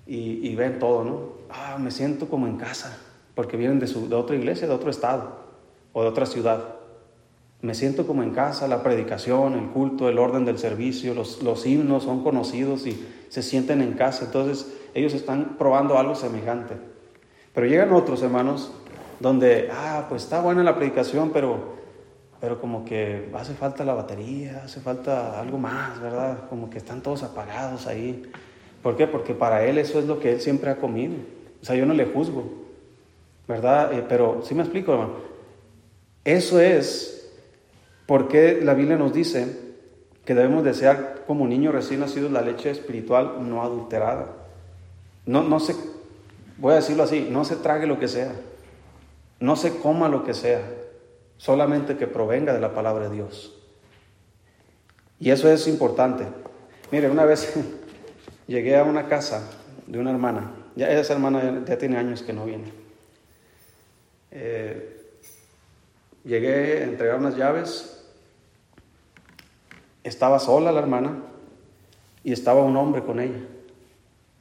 [0.06, 1.20] y, ven todo, ¿no?
[1.48, 2.98] Ah, me siento como en casa,
[3.34, 5.38] porque vienen de, su, de otra iglesia, de otro estado
[5.94, 6.74] o de otra ciudad.
[7.60, 11.66] Me siento como en casa, la predicación, el culto, el orden del servicio, los, los
[11.66, 14.26] himnos son conocidos y se sienten en casa.
[14.26, 16.74] Entonces ellos están probando algo semejante.
[17.54, 18.72] Pero llegan otros hermanos
[19.18, 21.78] donde, ah, pues está buena la predicación, pero
[22.40, 26.48] pero como que hace falta la batería, hace falta algo más, ¿verdad?
[26.48, 28.30] Como que están todos apagados ahí.
[28.82, 29.08] ¿Por qué?
[29.08, 31.14] Porque para él eso es lo que él siempre ha comido.
[31.60, 32.44] O sea, yo no le juzgo,
[33.48, 33.92] ¿verdad?
[33.92, 35.14] Eh, pero sí me explico, hermano.
[36.24, 37.17] Eso es
[38.08, 39.54] porque la Biblia nos dice
[40.24, 44.28] que debemos desear como niños recién nacidos la leche espiritual no adulterada.
[45.26, 45.76] No, no se,
[46.56, 48.32] voy a decirlo así, no se trague lo que sea,
[49.40, 50.62] no se coma lo que sea,
[51.36, 53.54] solamente que provenga de la palabra de Dios.
[55.20, 56.24] Y eso es importante.
[56.90, 57.52] Mire, una vez
[58.46, 59.50] llegué a una casa
[59.86, 62.72] de una hermana, ya esa hermana ya, tiene años que no viene.
[64.30, 64.96] Eh,
[66.24, 67.96] llegué a entregar unas llaves,
[70.04, 71.22] estaba sola la hermana
[72.24, 73.40] y estaba un hombre con ella.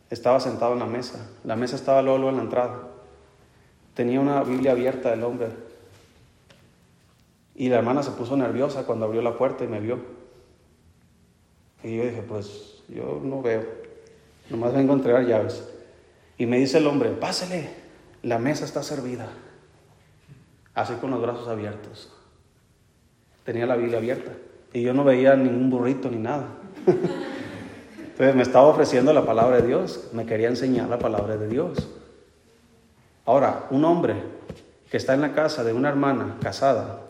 [0.10, 2.88] Estaba sentado en la mesa, la mesa estaba luego en la entrada.
[3.94, 5.50] Tenía una Biblia abierta el hombre.
[7.56, 10.00] Y la hermana se puso nerviosa cuando abrió la puerta y me vio.
[11.84, 13.64] Y yo dije, pues yo no veo,
[14.50, 15.68] nomás vengo a entregar llaves.
[16.38, 17.70] Y me dice el hombre, pásele,
[18.24, 19.30] la mesa está servida.
[20.74, 22.14] Así con los brazos abiertos.
[23.44, 24.32] Tenía la Biblia abierta.
[24.74, 26.48] Y yo no veía ningún burrito ni nada.
[28.18, 31.88] Entonces me estaba ofreciendo la palabra de Dios, me quería enseñar la palabra de Dios.
[33.26, 34.16] Ahora, un hombre
[34.90, 37.02] que está en la casa de una hermana casada,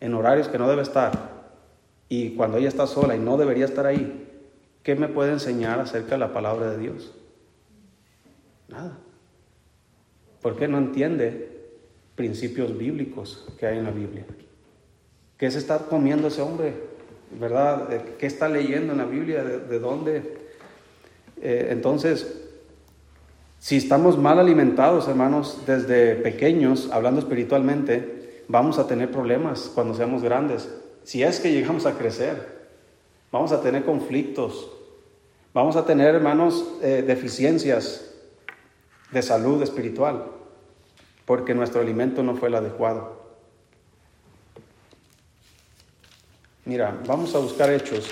[0.00, 1.12] en horarios que no debe estar,
[2.08, 4.28] y cuando ella está sola y no debería estar ahí,
[4.82, 7.14] ¿qué me puede enseñar acerca de la palabra de Dios?
[8.68, 8.98] Nada.
[10.42, 11.68] ¿Por qué no entiende
[12.16, 14.24] principios bíblicos que hay en la Biblia?
[15.40, 16.74] ¿Qué se está comiendo ese hombre?
[17.32, 17.88] ¿Verdad?
[18.18, 19.42] ¿Qué está leyendo en la Biblia?
[19.42, 20.36] ¿De, dónde?
[21.40, 22.40] Eh, entonces,
[23.58, 30.22] si estamos mal alimentados, hermanos, desde pequeños, hablando espiritualmente, vamos a tener problemas cuando seamos
[30.22, 30.68] grandes
[31.02, 32.68] si es que llegamos a crecer,
[33.32, 34.70] vamos a tener conflictos,
[35.52, 38.14] vamos a tener, hermanos, eh, deficiencias
[39.10, 40.26] de salud espiritual,
[41.24, 43.19] porque nuestro alimento no fue el adecuado.
[46.70, 48.06] Mira, vamos a buscar hechos.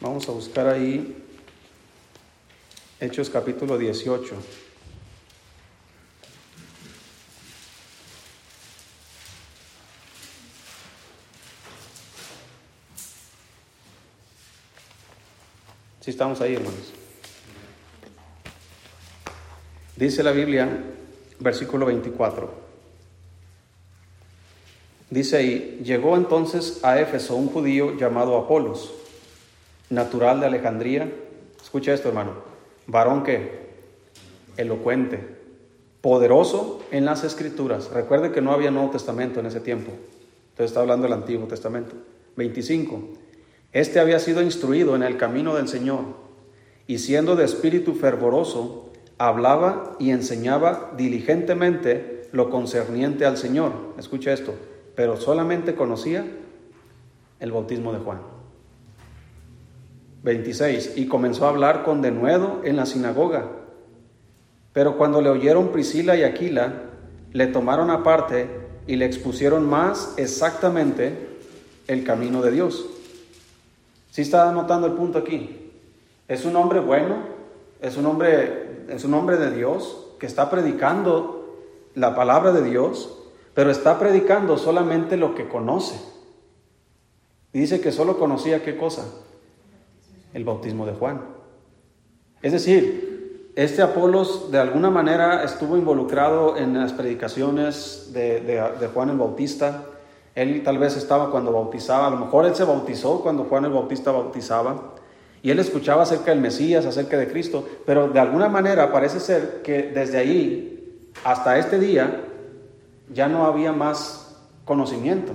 [0.00, 1.14] Vamos a buscar ahí
[2.98, 4.61] Hechos capítulo 18.
[16.02, 16.92] Si estamos ahí, hermanos.
[19.94, 20.68] Dice la Biblia,
[21.38, 22.50] versículo 24.
[25.10, 28.92] Dice ahí, llegó entonces a Éfeso un judío llamado Apolos
[29.90, 31.08] natural de Alejandría.
[31.62, 32.32] Escucha esto, hermano.
[32.88, 33.70] Varón que
[34.56, 35.20] elocuente,
[36.00, 37.90] poderoso en las escrituras.
[37.90, 39.92] Recuerde que no había Nuevo Testamento en ese tiempo.
[39.92, 41.94] Entonces está hablando del Antiguo Testamento.
[42.34, 43.21] 25.
[43.72, 46.04] Este había sido instruido en el camino del Señor
[46.86, 53.72] y siendo de espíritu fervoroso, hablaba y enseñaba diligentemente lo concerniente al Señor.
[53.98, 54.54] Escucha esto.
[54.94, 56.24] Pero solamente conocía
[57.40, 58.20] el bautismo de Juan.
[60.22, 60.94] 26.
[60.96, 63.46] Y comenzó a hablar con denuedo en la sinagoga.
[64.72, 66.74] Pero cuando le oyeron Priscila y Aquila,
[67.32, 68.48] le tomaron aparte
[68.86, 71.14] y le expusieron más exactamente
[71.88, 72.86] el camino de Dios.
[74.12, 75.72] ¿Sí está anotando el punto aquí?
[76.28, 77.16] Es un hombre bueno,
[77.80, 81.58] es un hombre, es un hombre de Dios que está predicando
[81.96, 83.18] la palabra de Dios,
[83.54, 86.00] pero está predicando solamente lo que conoce.
[87.52, 89.04] Dice que solo conocía qué cosa?
[90.34, 91.20] el bautismo de Juan.
[92.42, 99.18] Es decir, este Apolos de alguna manera estuvo involucrado en las predicaciones de, Juan el
[99.18, 99.84] Bautista.
[100.34, 103.72] Él tal vez estaba cuando bautizaba, a lo mejor él se bautizó cuando Juan el
[103.72, 104.94] Bautista bautizaba.
[105.42, 109.60] Y él escuchaba acerca del Mesías, acerca de Cristo, pero de alguna manera parece ser
[109.62, 112.24] que desde ahí hasta este día
[113.12, 115.32] ya no había más conocimiento.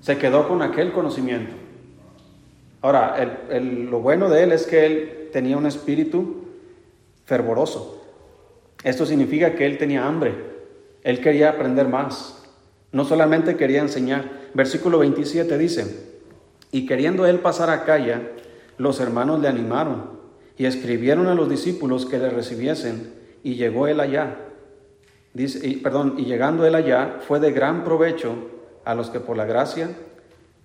[0.00, 1.54] Se quedó con aquel conocimiento.
[2.80, 3.16] Ahora,
[3.60, 6.44] lo bueno de él es que él tenía un espíritu
[7.24, 8.02] fervoroso.
[8.82, 10.34] Esto significa que él tenía hambre.
[11.02, 12.43] Él quería aprender más.
[12.94, 14.30] No solamente quería enseñar.
[14.54, 16.14] Versículo 27 dice,
[16.70, 18.22] y queriendo él pasar a Calla,
[18.78, 20.10] los hermanos le animaron
[20.56, 24.36] y escribieron a los discípulos que le recibiesen y llegó él allá.
[25.32, 28.36] Dice, perdón, y llegando él allá fue de gran provecho
[28.84, 29.90] a los que por la gracia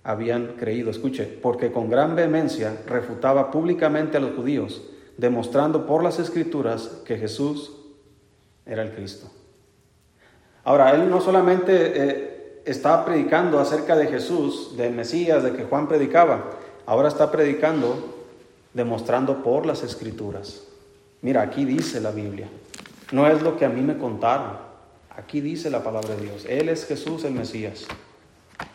[0.04, 0.92] habían creído.
[0.92, 7.18] Escuche, porque con gran vehemencia refutaba públicamente a los judíos, demostrando por las escrituras que
[7.18, 7.76] Jesús
[8.64, 9.28] era el Cristo.
[10.64, 15.88] Ahora, él no solamente eh, estaba predicando acerca de Jesús, del Mesías, de que Juan
[15.88, 16.50] predicaba,
[16.86, 18.16] ahora está predicando
[18.72, 20.62] demostrando por las escrituras.
[21.22, 22.48] Mira, aquí dice la Biblia.
[23.12, 24.58] No es lo que a mí me contaron.
[25.16, 26.46] Aquí dice la palabra de Dios.
[26.48, 27.86] Él es Jesús el Mesías.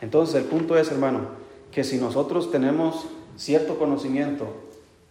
[0.01, 1.21] Entonces el punto es, hermano,
[1.71, 3.05] que si nosotros tenemos
[3.37, 4.47] cierto conocimiento,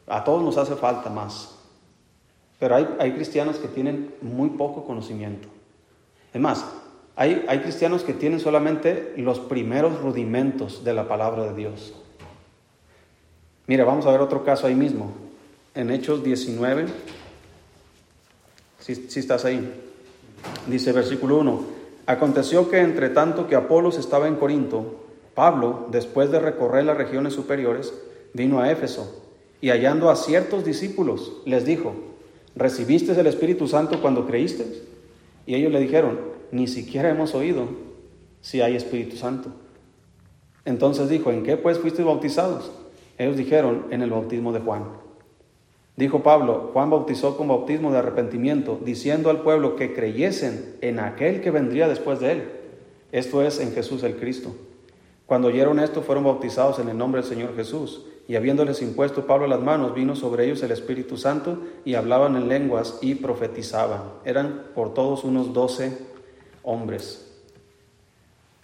[0.07, 1.57] a todos nos hace falta más.
[2.59, 5.49] Pero hay, hay cristianos que tienen muy poco conocimiento.
[6.35, 6.65] Es
[7.17, 11.95] hay, hay cristianos que tienen solamente los primeros rudimentos de la palabra de Dios.
[13.69, 15.13] Mira, vamos a ver otro caso ahí mismo.
[15.77, 16.87] En Hechos 19,
[18.81, 19.73] si, si estás ahí,
[20.67, 21.65] dice versículo 1,
[22.07, 27.33] aconteció que entre tanto que Apolos estaba en Corinto, Pablo, después de recorrer las regiones
[27.33, 27.95] superiores,
[28.33, 29.23] vino a Éfeso
[29.61, 31.95] y hallando a ciertos discípulos, les dijo,
[32.57, 34.94] ¿recibiste el Espíritu Santo cuando creíste?
[35.47, 36.19] Y ellos le dijeron,
[36.51, 37.69] ni siquiera hemos oído
[38.41, 39.51] si hay Espíritu Santo.
[40.65, 42.73] Entonces dijo, ¿en qué pues fuisteis bautizados?
[43.19, 44.85] Ellos dijeron, en el bautismo de Juan.
[45.97, 51.41] Dijo Pablo, Juan bautizó con bautismo de arrepentimiento, diciendo al pueblo que creyesen en aquel
[51.41, 52.43] que vendría después de él,
[53.13, 54.57] esto es, en Jesús el Cristo.
[55.27, 58.05] Cuando oyeron esto, fueron bautizados en el nombre del Señor Jesús.
[58.27, 62.49] Y habiéndoles impuesto Pablo las manos, vino sobre ellos el Espíritu Santo y hablaban en
[62.49, 64.03] lenguas y profetizaban.
[64.25, 65.99] Eran por todos unos doce
[66.63, 67.31] hombres.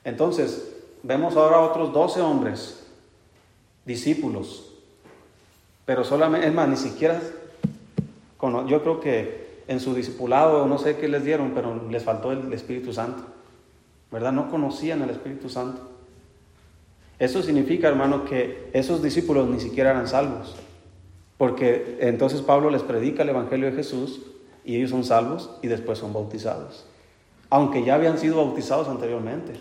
[0.03, 2.87] Entonces, vemos ahora otros doce hombres,
[3.85, 4.73] discípulos,
[5.85, 7.21] pero solamente, es más, ni siquiera,
[8.67, 12.53] yo creo que en su discipulado, no sé qué les dieron, pero les faltó el
[12.53, 13.25] Espíritu Santo,
[14.11, 14.33] ¿verdad?
[14.33, 15.90] No conocían el Espíritu Santo.
[17.21, 20.57] Eso significa, hermano, que esos discípulos ni siquiera eran salvos.
[21.37, 24.23] Porque entonces Pablo les predica el Evangelio de Jesús
[24.65, 26.87] y ellos son salvos y después son bautizados.
[27.51, 29.53] Aunque ya habían sido bautizados anteriormente.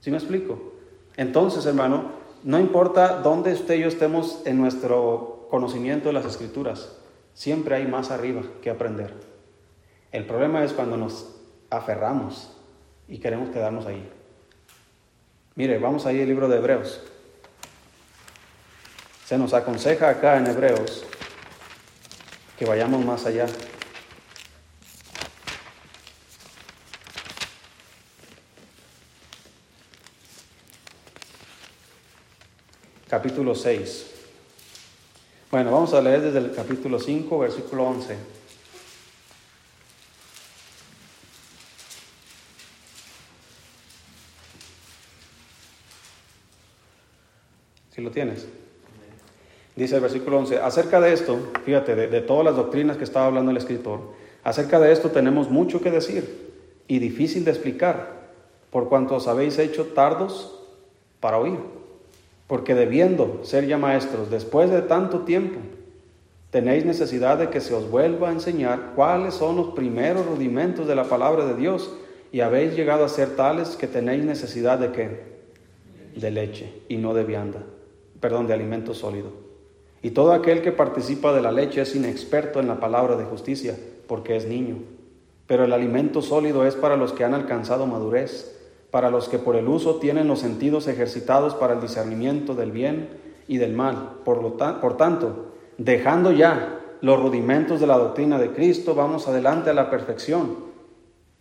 [0.00, 0.72] ¿Sí me explico?
[1.18, 6.96] Entonces, hermano, no importa dónde usted y yo estemos en nuestro conocimiento de las escrituras,
[7.34, 9.12] siempre hay más arriba que aprender.
[10.12, 11.28] El problema es cuando nos
[11.68, 12.56] aferramos
[13.06, 14.08] y queremos quedarnos ahí.
[15.56, 17.00] Mire, vamos ahí al libro de Hebreos.
[19.24, 21.04] Se nos aconseja acá en Hebreos
[22.58, 23.46] que vayamos más allá.
[33.08, 34.10] Capítulo 6.
[35.52, 38.16] Bueno, vamos a leer desde el capítulo 5, versículo 11.
[47.94, 48.48] Si lo tienes.
[49.76, 53.52] Dice el versículo 11, acerca de esto, fíjate, de, todas las doctrinas que estaba hablando
[53.52, 54.00] el escritor,
[54.42, 56.52] acerca de esto tenemos mucho que decir
[56.88, 58.24] y difícil de explicar,
[58.70, 60.60] por cuanto os habéis hecho tardos
[61.20, 61.58] para oír,
[62.48, 65.60] porque debiendo ser ya maestros después de tanto tiempo,
[66.50, 70.96] tenéis necesidad de que se os vuelva a enseñar cuáles son los primeros rudimentos de
[70.96, 71.92] la palabra de Dios
[72.32, 75.34] y habéis llegado a ser tales que tenéis necesidad de qué?
[76.16, 77.64] De leche y no de vianda
[78.20, 79.30] perdón, de alimento sólido.
[80.02, 83.76] Y todo aquel que participa de la leche es inexperto en la palabra de justicia,
[84.06, 84.76] porque es niño.
[85.46, 88.54] Pero el alimento sólido es para los que han alcanzado madurez,
[88.90, 93.08] para los que por el uso tienen los sentidos ejercitados para el discernimiento del bien
[93.48, 94.18] y del mal.
[94.24, 99.70] Por, lo por tanto, dejando ya los rudimentos de la doctrina de Cristo, vamos adelante
[99.70, 100.56] a la perfección,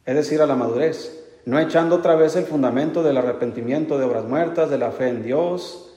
[0.06, 4.26] es decir, a la madurez, no echando otra vez el fundamento del arrepentimiento de obras
[4.26, 5.93] muertas, de la fe en Dios,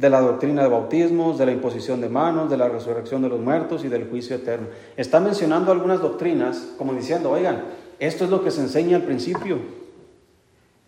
[0.00, 3.38] de la doctrina de bautismos, de la imposición de manos, de la resurrección de los
[3.38, 4.68] muertos y del juicio eterno.
[4.96, 7.64] Está mencionando algunas doctrinas como diciendo, oigan,
[7.98, 9.58] esto es lo que se enseña al principio.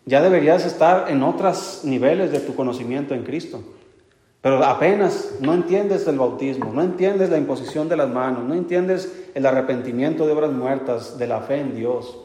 [0.07, 3.61] Ya deberías estar en otros niveles de tu conocimiento en Cristo.
[4.41, 9.13] Pero apenas no entiendes el bautismo, no entiendes la imposición de las manos, no entiendes
[9.35, 12.17] el arrepentimiento de obras muertas, de la fe en Dios.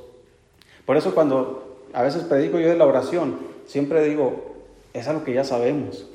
[0.86, 4.54] Por eso cuando a veces predico yo de la oración, siempre digo,
[4.94, 6.06] es algo que ya sabemos.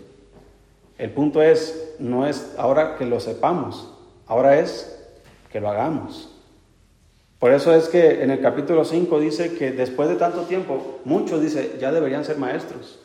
[0.97, 3.89] El punto es, no es ahora que lo sepamos,
[4.27, 4.99] ahora es
[5.51, 6.29] que lo hagamos.
[7.39, 11.41] Por eso es que en el capítulo 5 dice que después de tanto tiempo, muchos
[11.41, 12.99] dice, ya deberían ser maestros.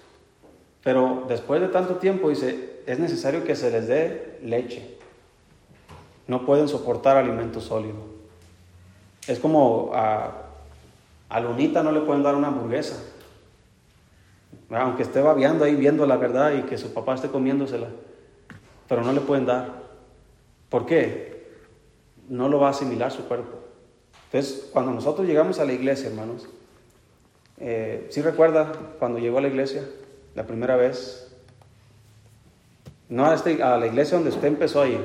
[0.85, 4.97] Pero después de tanto tiempo dice, es necesario que se les dé leche.
[6.29, 7.97] No pueden soportar alimento sólido.
[9.27, 10.35] Es como a,
[11.29, 13.03] a Lunita no le pueden dar una hamburguesa
[14.71, 17.89] aunque esté babeando ahí viendo la verdad y que su papá esté comiéndosela,
[18.89, 19.73] pero no le pueden dar.
[20.69, 21.49] ¿Por qué?
[22.29, 23.59] No lo va a asimilar su cuerpo.
[24.27, 26.49] Entonces, cuando nosotros llegamos a la iglesia, hermanos,
[27.59, 29.85] eh, ¿sí recuerda cuando llegó a la iglesia
[30.35, 31.35] la primera vez?
[33.09, 35.01] No a, este, a la iglesia donde usted empezó a ir,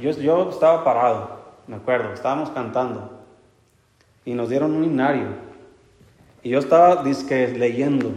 [0.00, 3.20] Yo, yo estaba parado, me acuerdo, estábamos cantando
[4.24, 5.49] y nos dieron un himnario.
[6.42, 8.12] Y yo estaba disque leyendo,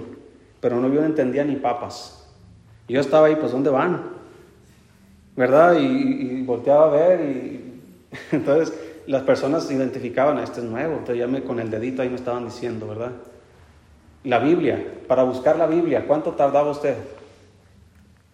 [0.61, 2.25] pero no entendía ni papas.
[2.87, 4.01] Y yo estaba ahí, pues, ¿dónde van?
[5.35, 5.75] ¿Verdad?
[5.79, 7.81] Y, volteaba a ver y
[8.31, 8.73] entonces
[9.07, 12.45] las personas identificaban, este es nuevo, entonces ya me, con el dedito ahí me estaban
[12.45, 13.11] diciendo, ¿verdad?
[14.23, 16.95] La Biblia, para buscar la Biblia, ¿cuánto tardaba usted?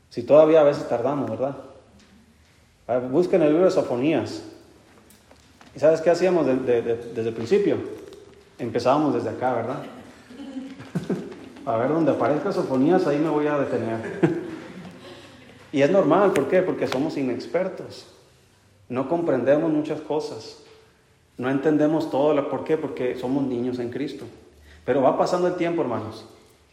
[0.09, 1.55] Si todavía a veces tardamos, ¿verdad?
[3.11, 4.43] Busquen el libro de Sofonías.
[5.75, 7.77] ¿Y sabes qué hacíamos desde el principio?
[8.59, 9.83] Empezábamos desde acá, ¿verdad?
[11.65, 14.19] a ver, donde aparezca Sofonías, ahí me voy a detener.
[15.71, 16.61] y es normal, ¿por qué?
[16.61, 18.07] Porque somos inexpertos.
[18.89, 20.57] No comprendemos muchas cosas.
[21.37, 22.49] No entendemos todo.
[22.49, 22.77] ¿Por qué?
[22.77, 24.25] Porque somos niños en Cristo.
[24.83, 26.25] Pero va pasando el tiempo, hermanos,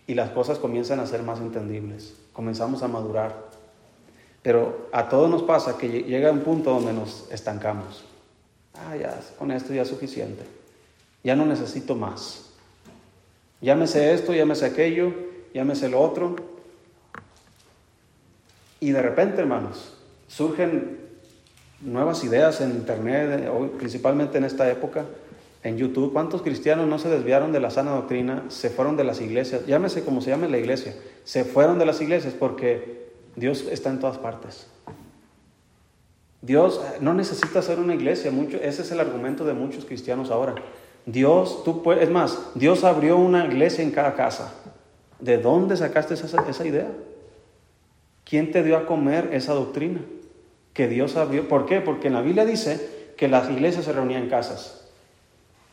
[0.06, 2.14] y las cosas comienzan a ser más entendibles.
[2.32, 3.46] Comenzamos a madurar.
[4.42, 8.04] Pero a todos nos pasa que llega un punto donde nos estancamos.
[8.74, 10.55] Ah, ya, con esto ya es suficiente.
[11.26, 12.44] Ya no necesito más.
[13.60, 15.12] Sé esto, sé aquello,
[15.74, 16.36] sé lo otro.
[18.78, 19.92] Y de repente, hermanos,
[20.28, 21.00] surgen
[21.80, 25.04] nuevas ideas en Internet, principalmente en esta época,
[25.64, 26.12] en YouTube.
[26.12, 29.66] ¿Cuántos cristianos no se desviaron de la sana doctrina, se fueron de las iglesias?
[29.66, 30.94] Llámese como se llame la iglesia.
[31.24, 34.68] Se fueron de las iglesias porque Dios está en todas partes.
[36.40, 40.54] Dios no necesita ser una iglesia, mucho, ese es el argumento de muchos cristianos ahora.
[41.06, 44.52] Dios, tú puedes, es más, Dios abrió una iglesia en cada casa.
[45.20, 46.90] ¿De dónde sacaste esa, esa idea?
[48.24, 50.00] ¿Quién te dio a comer esa doctrina?
[50.74, 51.48] Que Dios abrió.
[51.48, 51.80] ¿Por qué?
[51.80, 54.84] Porque en la Biblia dice que las iglesias se reunían en casas.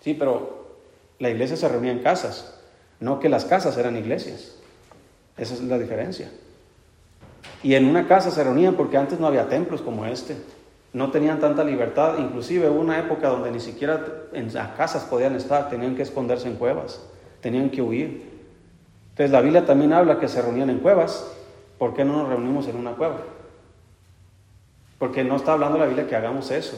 [0.02, 0.78] Sí, pero
[1.18, 2.60] la iglesia se reunía en casas,
[3.00, 4.56] no que las casas eran iglesias.
[5.36, 6.30] Esa es la diferencia.
[7.64, 10.36] Y en una casa se reunían porque antes no había templos como este
[10.94, 15.36] no tenían tanta libertad, inclusive hubo una época donde ni siquiera en las casas podían
[15.36, 17.02] estar, tenían que esconderse en cuevas,
[17.42, 18.32] tenían que huir.
[19.10, 21.28] Entonces la Biblia también habla que se reunían en cuevas,
[21.80, 23.18] ¿por qué no nos reunimos en una cueva?
[25.00, 26.78] Porque no está hablando la Biblia que hagamos eso.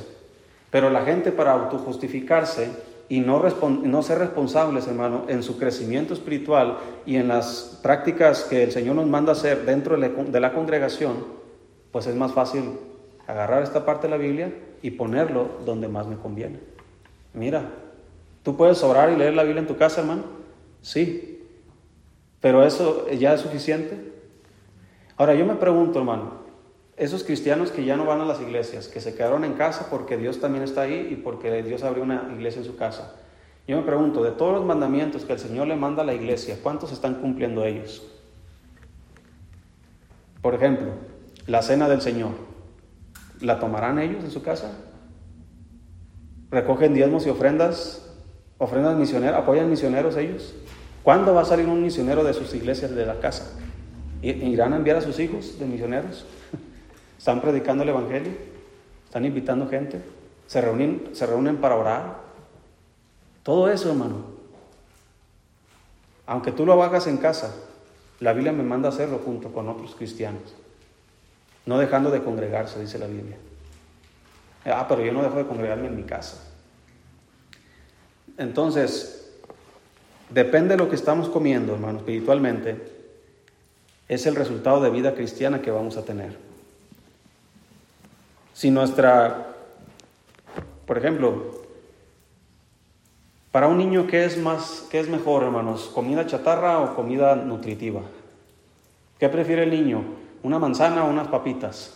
[0.71, 2.71] Pero la gente para autojustificarse
[3.09, 3.43] y no,
[3.83, 8.95] no ser responsables, hermano, en su crecimiento espiritual y en las prácticas que el Señor
[8.95, 11.25] nos manda hacer dentro de la congregación,
[11.91, 12.63] pues es más fácil
[13.27, 16.59] agarrar esta parte de la Biblia y ponerlo donde más me conviene.
[17.33, 17.69] Mira,
[18.43, 20.23] ¿tú puedes orar y leer la Biblia en tu casa, hermano?
[20.81, 21.43] Sí,
[22.39, 24.13] pero eso ya es suficiente.
[25.17, 26.45] Ahora yo me pregunto, hermano,
[26.97, 30.17] esos cristianos que ya no van a las iglesias, que se quedaron en casa porque
[30.17, 33.15] Dios también está ahí y porque Dios abrió una iglesia en su casa.
[33.67, 36.59] Yo me pregunto, de todos los mandamientos que el Señor le manda a la iglesia,
[36.61, 38.05] ¿cuántos están cumpliendo ellos?
[40.41, 40.91] Por ejemplo,
[41.47, 42.31] la cena del Señor.
[43.45, 44.71] ¿La tomarán ellos en su casa?
[46.49, 48.03] ¿Recogen diezmos y ofrendas?
[48.57, 49.39] ¿Ofrendas misioneras?
[49.43, 50.55] ¿Apoyan misioneros ellos?
[51.03, 53.51] ¿Cuándo va a salir un misionero de sus iglesias de la casa?
[54.23, 56.25] ¿Irán a enviar a sus hijos de misioneros?
[57.19, 58.31] ¿Están predicando el Evangelio?
[59.05, 60.01] ¿Están invitando gente?
[60.47, 62.21] ¿Se reúnen, se reúnen para orar?
[63.43, 64.25] Todo eso, hermano.
[66.25, 67.53] Aunque tú lo hagas en casa,
[68.19, 70.55] la Biblia me manda hacerlo junto con otros cristianos
[71.65, 73.37] no dejando de congregarse, dice la Biblia.
[74.65, 76.37] Ah, pero yo no dejo de congregarme en mi casa.
[78.37, 79.31] Entonces,
[80.29, 82.93] depende de lo que estamos comiendo, hermano, espiritualmente,
[84.07, 86.37] es el resultado de vida cristiana que vamos a tener.
[88.53, 89.47] Si nuestra,
[90.85, 91.63] por ejemplo,
[93.51, 95.89] para un niño, ¿qué es más, qué es mejor, hermanos?
[95.93, 98.01] ¿Comida chatarra o comida nutritiva?
[99.17, 100.24] ¿Qué prefiere el niño?
[100.45, 101.91] ¿Una manzana o unas papitas?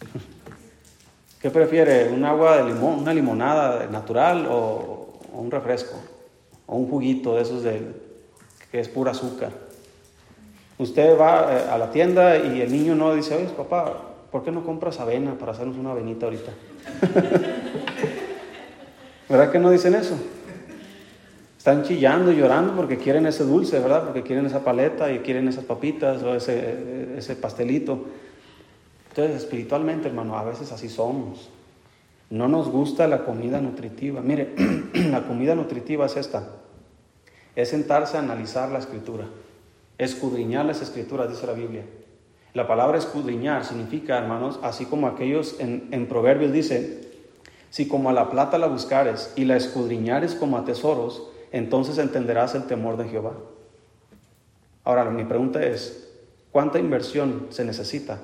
[1.42, 2.08] ¿Qué prefiere?
[2.08, 5.96] ¿Un agua de limón, una limonada natural o, un refresco?
[6.66, 7.82] ¿O un juguito de esos de,
[8.72, 9.50] que es pura azúcar?
[10.78, 14.00] Usted va eh, a la tienda y el niño no dice, oye, papá,
[14.32, 16.52] ¿por qué no compras avena para hacernos una avenita ahorita?
[19.28, 20.16] ¿Verdad que no dicen eso?
[21.58, 24.04] Están chillando y llorando porque quieren ese dulce, ¿verdad?
[24.04, 28.04] Porque quieren esa paleta y quieren esas papitas o ese, ese pastelito.
[29.10, 31.50] Entonces, espiritualmente, hermano, a veces así somos.
[32.30, 34.20] No nos gusta la comida nutritiva.
[34.20, 34.54] Mire,
[35.10, 36.48] la comida nutritiva es esta.
[37.56, 39.26] Es sentarse a analizar la escritura.
[39.98, 41.82] Escudriñar las escrituras, dice la Biblia.
[42.54, 47.00] La palabra escudriñar significa, hermanos, así como aquellos en, en Proverbios dicen,
[47.70, 52.54] si como a la plata la buscares y la escudriñares como a tesoros, entonces entenderás
[52.54, 53.32] el temor de Jehová.
[54.84, 56.10] Ahora, mi pregunta es,
[56.50, 58.18] ¿cuánta inversión se necesita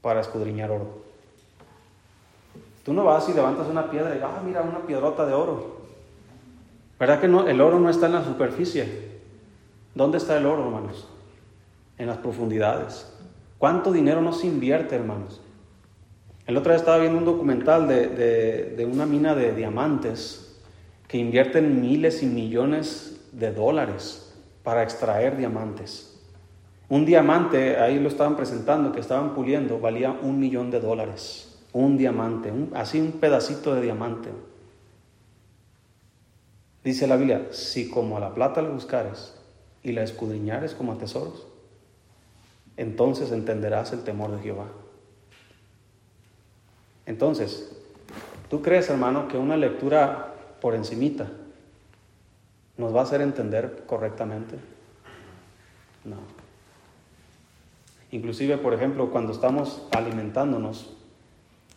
[0.00, 1.02] para escudriñar oro?
[2.84, 5.82] Tú no vas y levantas una piedra y, ah, mira, una piedrota de oro.
[6.98, 7.48] ¿Verdad que no?
[7.48, 9.12] El oro no está en la superficie.
[9.94, 11.08] ¿Dónde está el oro, hermanos?
[11.98, 13.12] En las profundidades.
[13.58, 15.40] ¿Cuánto dinero no se invierte, hermanos?
[16.46, 20.41] El otro día estaba viendo un documental de, de una mina de diamantes
[21.12, 24.32] que invierten miles y millones de dólares
[24.62, 26.18] para extraer diamantes.
[26.88, 31.58] Un diamante, ahí lo estaban presentando, que estaban puliendo, valía un millón de dólares.
[31.74, 34.30] Un diamante, así un pedacito de diamante.
[36.82, 39.34] Dice la Biblia, si como a la plata la buscares
[39.82, 41.46] y la escudriñares como a tesoros,
[42.78, 44.68] entonces entenderás el temor de Jehová.
[47.04, 47.76] Entonces,
[48.48, 50.31] ¿tú crees, hermano, que una lectura
[50.62, 51.28] por encimita
[52.78, 54.56] nos va a hacer entender correctamente?
[56.04, 56.16] No.
[58.12, 60.94] Inclusive, por ejemplo, cuando estamos alimentándonos,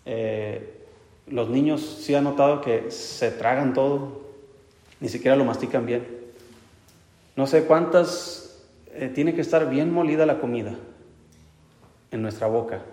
[0.05, 0.85] eh,
[1.27, 4.21] los niños sí han notado que se tragan todo,
[4.99, 6.05] ni siquiera lo mastican bien.
[7.35, 8.63] No sé cuántas,
[8.93, 10.75] eh, tiene que estar bien molida la comida
[12.11, 12.83] en nuestra boca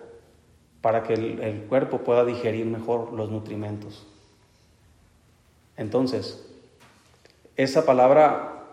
[0.81, 4.05] para que el, cuerpo pueda digerir mejor los nutrimentos.
[5.77, 6.45] Entonces,
[7.55, 8.63] esa palabra,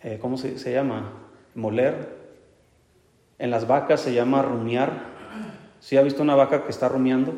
[0.00, 1.12] eh, ¿cómo se, llama?
[1.54, 2.16] Moler,
[3.38, 5.18] en las vacas se llama rumiar.
[5.80, 7.34] ¿Sí ha visto una vaca que está rumiando?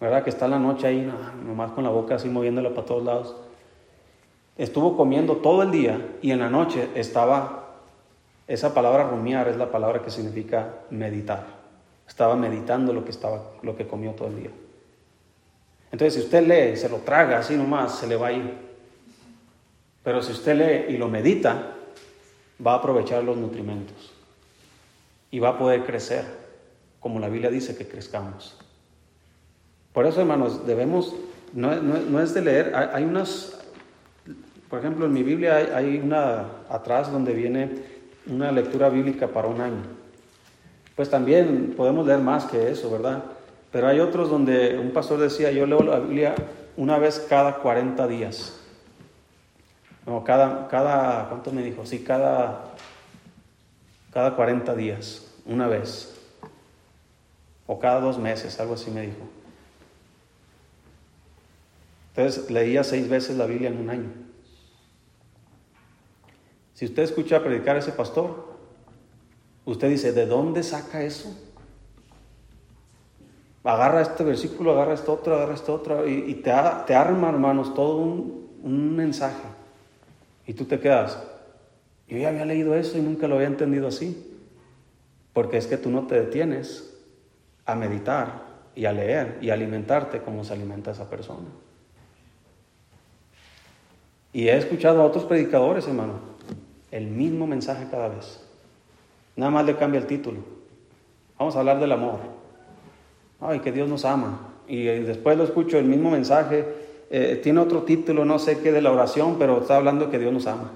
[0.00, 0.24] ¿Verdad?
[0.24, 1.12] Que está la noche ahí,
[1.44, 3.36] nomás con la boca así moviéndola para todos lados.
[4.56, 7.76] Estuvo comiendo todo el día y en la noche estaba,
[8.46, 11.46] esa palabra rumiar es la palabra que significa meditar.
[12.08, 14.50] Estaba meditando lo que, estaba, lo que comió todo el día.
[15.92, 18.54] Entonces, si usted lee y se lo traga así nomás, se le va a ir.
[20.02, 21.74] Pero si usted lee y lo medita,
[22.64, 24.12] va a aprovechar los nutrimentos
[25.30, 26.24] y va a poder crecer,
[26.98, 28.56] como la Biblia dice que crezcamos.
[29.92, 31.14] Por eso, hermanos, debemos,
[31.52, 33.58] no, es de leer, hay, unas,
[34.68, 37.70] por ejemplo, en mi Biblia hay, una atrás donde viene
[38.26, 39.82] una lectura bíblica para un año.
[40.94, 43.24] Pues también podemos leer más que eso, ¿verdad?
[43.72, 46.34] Pero hay otros donde un pastor decía, yo leo la Biblia
[46.76, 48.60] una vez cada 40 días.
[50.06, 51.86] No, cada, cada, ¿cuánto me dijo?
[51.86, 52.70] Sí, cada
[54.12, 56.14] cada 40 días, una vez,
[57.66, 59.28] o cada dos meses, algo así me dijo.
[62.08, 64.10] Entonces leía seis veces la Biblia en un año.
[66.74, 68.58] Si usted escucha predicar a ese pastor,
[69.64, 71.36] usted dice, ¿de dónde saca eso?
[73.62, 76.52] Agarra este versículo, agarra este otro, agarra este otro, y, te,
[76.86, 79.48] te, arma, hermanos, todo un, un mensaje.
[80.46, 81.22] Y tú te quedas,
[82.08, 84.26] yo ya había leído eso y nunca lo había entendido así.
[85.32, 86.92] Porque es que tú no te detienes
[87.64, 91.46] a meditar y a leer y a alimentarte como se alimenta esa persona.
[94.32, 96.14] Y he escuchado a otros predicadores, hermano,
[96.90, 98.44] el mismo mensaje cada vez.
[99.36, 100.38] Nada más le cambia el título.
[101.38, 102.20] Vamos a hablar del amor.
[103.40, 104.40] Ay, que Dios nos ama.
[104.68, 106.64] Y después lo escucho el mismo mensaje.
[107.10, 110.32] Eh, tiene otro título, no sé qué, de la oración, pero está hablando que Dios
[110.32, 110.70] nos ama.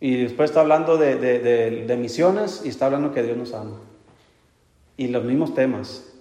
[0.00, 3.76] Y después está hablando de, misiones y está hablando que Dios nos ama.
[4.96, 6.12] Y los mismos temas.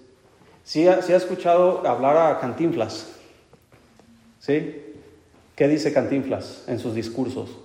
[0.64, 3.12] ¿Sí ha, ha escuchado hablar a Cantinflas?
[4.40, 4.82] ¿Sí?
[5.56, 7.58] ¿Qué dice Cantinflas en sus discursos?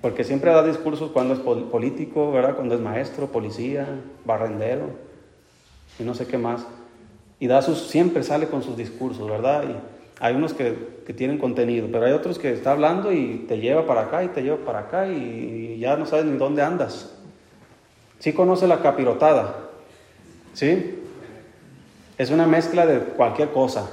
[0.00, 2.56] Porque siempre da discursos cuando es político, ¿verdad?
[2.56, 5.03] Cuando es maestro, policía, barrendero
[5.98, 6.66] y no sé qué más.
[7.40, 9.64] Y da sus, siempre sale con sus discursos, ¿verdad?
[9.68, 13.86] Y, hay unos que, tienen contenido, pero hay otros que está hablando y te lleva
[13.86, 17.14] para acá y te lleva para acá y, ya no sabes ni dónde andas.
[18.20, 19.54] ¿Sí conoce la capirotada?
[20.54, 21.00] ¿Sí?
[22.16, 23.90] Es una mezcla de cualquier cosa.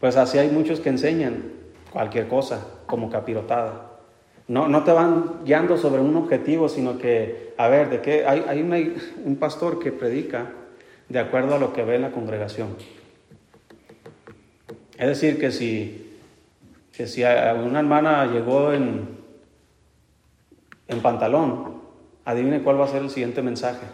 [0.00, 1.44] Pues así hay muchos que enseñan
[1.92, 3.86] cualquier cosa como capirotada.
[4.48, 8.26] No, no te van guiando sobre un objetivo, sino que, a ver, ¿de qué?
[8.26, 8.60] Hay, hay
[9.24, 10.52] un pastor que predica
[11.10, 12.76] de acuerdo a lo que ve en la congregación.
[14.96, 16.16] Es decir, que si,
[16.92, 19.08] que si una hermana llegó en,
[20.86, 21.80] en pantalón,
[22.24, 23.86] adivine cuál va a ser el siguiente mensaje.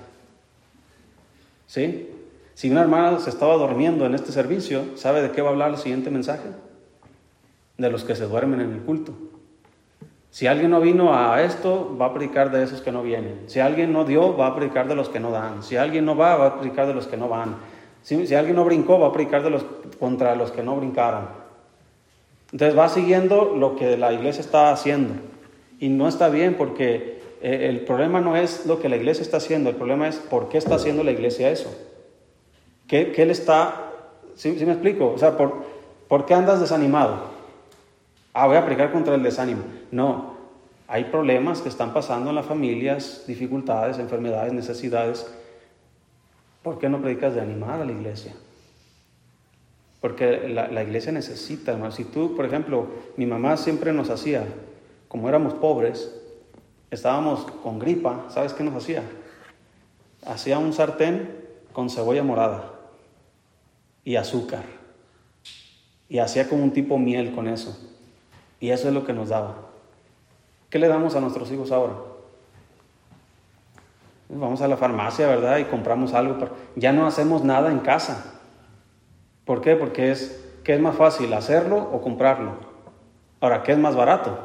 [1.67, 2.11] ¿Sí?
[2.55, 5.71] Si una hermana se estaba durmiendo en este servicio, ¿sabe de qué va a hablar
[5.71, 6.51] el siguiente mensaje?
[7.79, 9.15] De los que se duermen en el culto.
[10.37, 13.45] Si alguien no vino a esto, va a predicar de esos que no vienen.
[13.47, 15.63] Si alguien no dio, va a predicar de los que no dan.
[15.63, 17.57] Si alguien no va, va a predicar de los que no van.
[18.03, 19.65] Si, alguien no brincó, va a predicar de los,
[19.99, 21.29] contra los que no brincaron.
[22.53, 25.15] Entonces va siguiendo lo que la iglesia está haciendo.
[25.81, 29.39] Y no está bien porque eh, el problema no es lo que la iglesia está
[29.39, 31.75] haciendo, el problema es por qué está haciendo la iglesia eso.
[32.87, 33.91] ¿Qué, qué él está?
[34.35, 35.13] ¿Sí, me explico?
[35.15, 35.65] O sea, ¿por,
[36.09, 37.36] ¿por qué andas desanimado?
[38.39, 39.63] Ah, voy a aplicar contra el desánimo.
[39.91, 40.35] No,
[40.89, 45.27] hay problemas que están pasando en las familias, dificultades, enfermedades, necesidades.
[46.63, 48.35] ¿Por qué no predicas de animar a la iglesia?
[50.03, 51.93] Porque la, iglesia necesita, hermano.
[51.93, 54.45] Si tú, por ejemplo, mi mamá siempre nos hacía,
[55.09, 56.15] como éramos pobres,
[56.91, 59.03] estábamos con gripa, ¿sabes qué nos hacía?
[60.27, 62.71] Hacía un sartén con cebolla morada
[64.05, 64.65] y azúcar.
[66.11, 67.95] Y hacía como un tipo miel con eso.
[68.61, 69.55] Y eso es lo que nos daba.
[70.71, 71.95] ¿Qué le damos a nuestros hijos ahora?
[74.29, 75.59] Vamos a la farmacia, ¿verdad?
[75.59, 76.37] Y compramos algo.
[76.75, 78.41] Ya no hacemos nada en casa.
[79.45, 79.77] ¿Por qué?
[79.77, 82.55] Porque es, ¿qué es más fácil, hacerlo o comprarlo?
[83.41, 84.37] Ahora, ¿qué es más barato?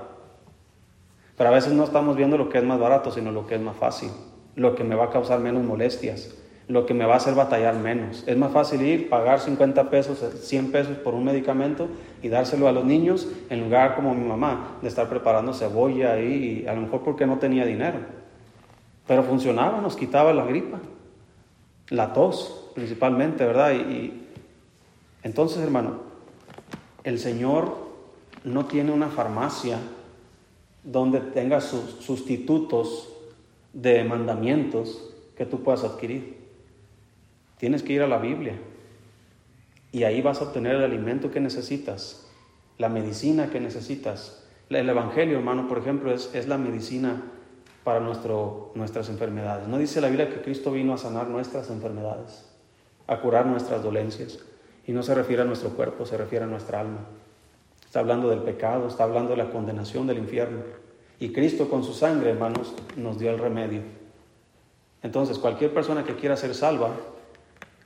[1.38, 3.62] Pero a veces no estamos viendo lo que es más barato, sino lo que es
[3.62, 4.12] más fácil,
[4.56, 6.36] lo que me va a causar menos molestias,
[6.72, 8.24] lo que me va a hacer batallar menos.
[8.28, 11.90] Es más fácil ir, pagar 50 pesos, 100 pesos por un medicamento
[12.24, 16.66] y dárselo a los niños en lugar como mi mamá de estar preparando cebolla y
[16.66, 18.00] a lo mejor porque no tenía dinero.
[19.06, 20.80] Pero funcionaba, nos quitaba la gripa,
[21.90, 23.74] la tos principalmente, ¿verdad?
[23.74, 24.28] y
[25.24, 26.00] entonces, hermano,
[27.04, 27.76] el Señor
[28.46, 29.78] no tiene una farmacia
[30.84, 33.10] donde tenga sus sustitutos
[33.74, 36.41] de mandamientos que tú puedas adquirir.
[37.62, 38.56] Tienes que ir a la Biblia
[39.92, 42.28] y ahí vas a obtener el alimento que necesitas,
[42.80, 44.48] la medicina que necesitas.
[44.72, 47.22] El Evangelio, hermano, por ejemplo, es, es la medicina
[47.84, 49.68] para nuestro, nuestras enfermedades.
[49.68, 52.50] No dice la Biblia que Cristo vino a sanar nuestras enfermedades,
[53.06, 54.40] a curar nuestras dolencias.
[54.88, 57.02] Y no se refiere a nuestro cuerpo, se refiere a nuestra alma.
[57.86, 60.62] Está hablando del pecado, está hablando de la condenación del infierno.
[61.20, 63.84] Y Cristo con su sangre, hermanos, nos dio el remedio.
[65.04, 66.90] Entonces, cualquier persona que quiera ser salva,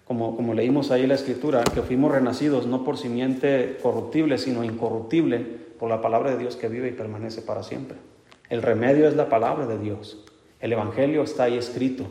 [0.06, 4.64] como, como leímos ahí en la escritura, que fuimos renacidos no por simiente corruptible, sino
[4.64, 7.98] incorruptible, por la palabra de Dios que vive y permanece para siempre.
[8.50, 10.24] El remedio es la palabra de Dios.
[10.60, 12.06] El Evangelio está ahí escrito.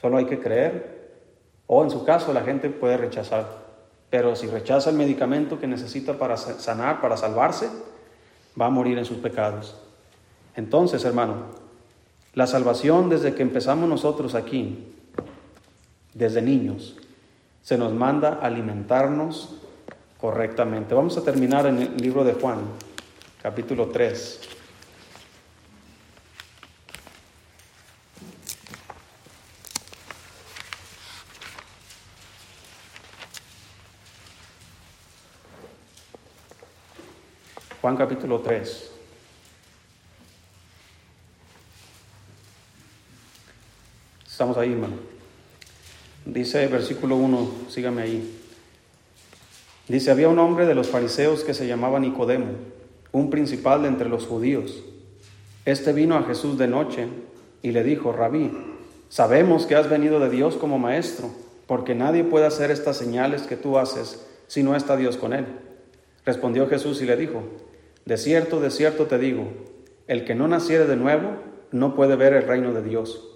[0.00, 0.96] Solo hay que creer,
[1.66, 3.66] o en su caso la gente puede rechazar.
[4.08, 7.68] Pero si rechaza el medicamento que necesita para sanar, para salvarse,
[8.60, 9.76] va a morir en sus pecados.
[10.54, 11.34] Entonces, hermano,
[12.34, 14.94] la salvación desde que empezamos nosotros aquí,
[16.16, 16.96] desde niños,
[17.62, 19.56] se nos manda alimentarnos
[20.18, 20.94] correctamente.
[20.94, 22.60] Vamos a terminar en el libro de Juan,
[23.42, 24.40] capítulo 3.
[37.82, 38.90] Juan capítulo 3.
[44.26, 45.15] Estamos ahí, hermano.
[46.26, 48.38] Dice versículo 1, sígame ahí.
[49.86, 52.46] Dice, había un hombre de los fariseos que se llamaba Nicodemo,
[53.12, 54.82] un principal de entre los judíos.
[55.64, 57.06] Este vino a Jesús de noche
[57.62, 58.50] y le dijo, Rabí,
[59.08, 61.30] sabemos que has venido de Dios como maestro,
[61.68, 65.46] porque nadie puede hacer estas señales que tú haces si no está Dios con él.
[66.24, 67.44] Respondió Jesús y le dijo,
[68.04, 69.46] de cierto, de cierto te digo,
[70.08, 71.36] el que no naciere de nuevo
[71.70, 73.35] no puede ver el reino de Dios.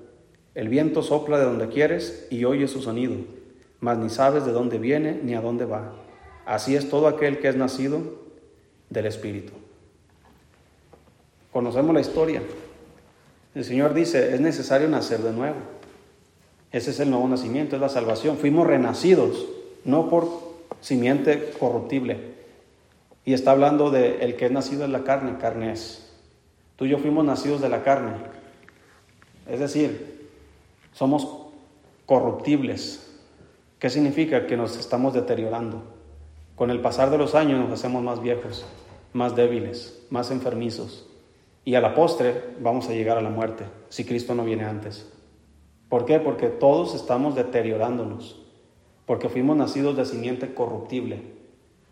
[0.53, 3.15] El viento sopla de donde quieres y oye su sonido,
[3.79, 5.93] mas ni sabes de dónde viene ni a dónde va.
[6.45, 8.01] Así es todo aquel que es nacido
[8.89, 9.53] del Espíritu.
[11.51, 12.41] Conocemos la historia.
[13.55, 15.57] El Señor dice, es necesario nacer de nuevo.
[16.71, 18.37] Ese es el nuevo nacimiento, es la salvación.
[18.37, 19.47] Fuimos renacidos,
[19.83, 20.27] no por
[20.79, 22.31] simiente corruptible.
[23.25, 26.09] Y está hablando de el que es nacido en la carne, carne es.
[26.77, 28.13] Tú y yo fuimos nacidos de la carne.
[29.49, 30.10] Es decir,
[30.93, 31.27] somos
[32.05, 33.07] corruptibles.
[33.79, 34.47] ¿Qué significa?
[34.47, 35.81] Que nos estamos deteriorando.
[36.55, 38.65] Con el pasar de los años nos hacemos más viejos,
[39.13, 41.07] más débiles, más enfermizos.
[41.63, 45.11] Y a la postre vamos a llegar a la muerte, si Cristo no viene antes.
[45.89, 46.19] ¿Por qué?
[46.19, 48.39] Porque todos estamos deteriorándonos.
[49.05, 51.21] Porque fuimos nacidos de simiente corruptible.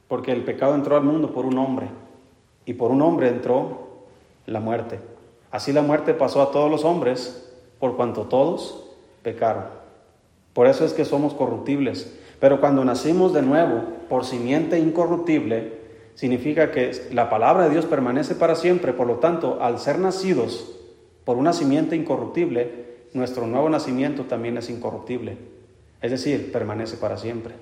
[0.08, 1.88] Porque el pecado entró al mundo por un hombre.
[2.66, 4.06] Y por un hombre entró
[4.46, 5.00] la muerte.
[5.52, 8.89] Así la muerte pasó a todos los hombres por cuanto todos
[9.30, 9.66] pecaron.
[10.54, 12.18] Por eso es que somos corruptibles.
[12.40, 15.74] Pero cuando nacimos de nuevo por simiente incorruptible,
[16.16, 20.76] significa que la palabra de Dios permanece para siempre, por lo tanto, al ser nacidos
[21.26, 25.38] por una simiente incorruptible, nuestro nuevo nacimiento también es incorruptible,
[26.02, 27.54] es decir, permanece para siempre.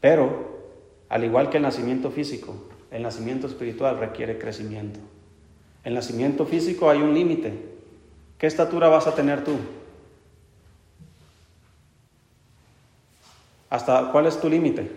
[0.00, 0.56] Pero,
[1.08, 2.54] al igual que el nacimiento físico,
[2.90, 5.00] el nacimiento espiritual requiere crecimiento.
[5.84, 7.52] El nacimiento físico hay un límite.
[8.38, 9.52] ¿Qué estatura vas a tener tú?
[13.70, 14.90] ¿Hasta cuál es tu límite?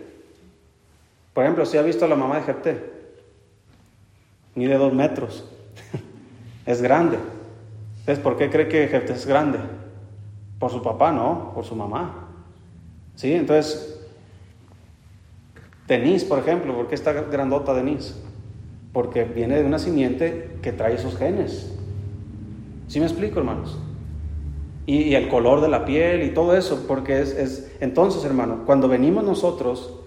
[1.34, 2.92] Por ejemplo, si ha visto a la mamá de Jepté,
[4.54, 5.44] ni de dos metros,
[6.66, 7.18] es grande.
[8.00, 9.58] Entonces, ¿por qué cree que Jefté es grande?
[10.58, 12.28] Por su papá, no, por su mamá.
[13.14, 13.32] ¿Sí?
[13.32, 14.00] Entonces,
[15.86, 18.14] Denise, por ejemplo, ¿por qué está grandota Denise?
[18.92, 21.72] Porque viene de una simiente que trae esos genes.
[22.88, 23.78] ¿Sí me explico, hermanos?
[24.86, 27.70] Y, el color de la piel y todo eso, porque es, es...
[27.80, 30.00] Entonces, hermano, cuando venimos nosotros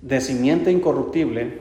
[0.00, 1.58] de simiente incorruptible,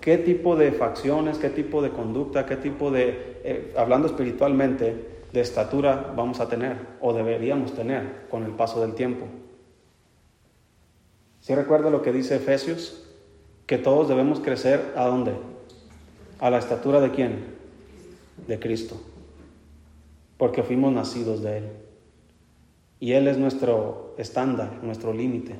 [0.00, 5.40] ¿qué tipo de facciones, qué tipo de conducta, qué tipo de, eh, hablando espiritualmente, de
[5.40, 9.26] estatura vamos a tener o deberíamos tener con el paso del tiempo?
[11.40, 13.06] ¿Sí recuerda lo que dice Efesios?
[13.66, 15.32] Que todos debemos crecer a dónde?
[16.38, 17.44] A la estatura de quién?
[18.46, 19.00] De Cristo.
[20.36, 21.64] Porque fuimos nacidos de Él.
[23.00, 25.56] Y Él es nuestro estándar, nuestro límite.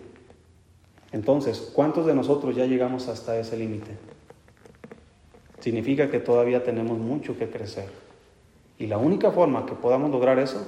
[1.11, 3.97] Entonces, ¿cuántos de nosotros ya llegamos hasta ese límite?
[5.59, 7.89] Significa que todavía tenemos mucho que crecer.
[8.79, 10.67] Y la única forma que podamos lograr eso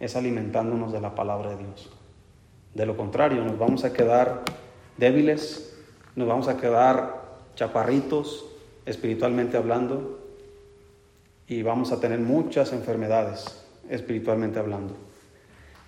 [0.00, 1.90] es alimentándonos de la palabra de Dios.
[2.74, 4.42] De lo contrario, nos vamos a quedar
[4.96, 5.78] débiles,
[6.16, 7.22] nos vamos a quedar
[7.54, 8.46] chaparritos,
[8.86, 10.18] espiritualmente hablando,
[11.46, 14.94] y vamos a tener muchas enfermedades, espiritualmente hablando.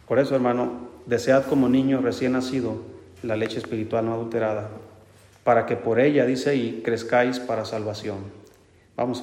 [0.06, 2.82] Por eso, hermano, desead como niño recién nacido
[3.22, 4.68] la leche espiritual no adulterada,
[5.44, 8.18] para que por ella, dice ahí, crezcáis para salvación.
[8.96, 9.22] Vamos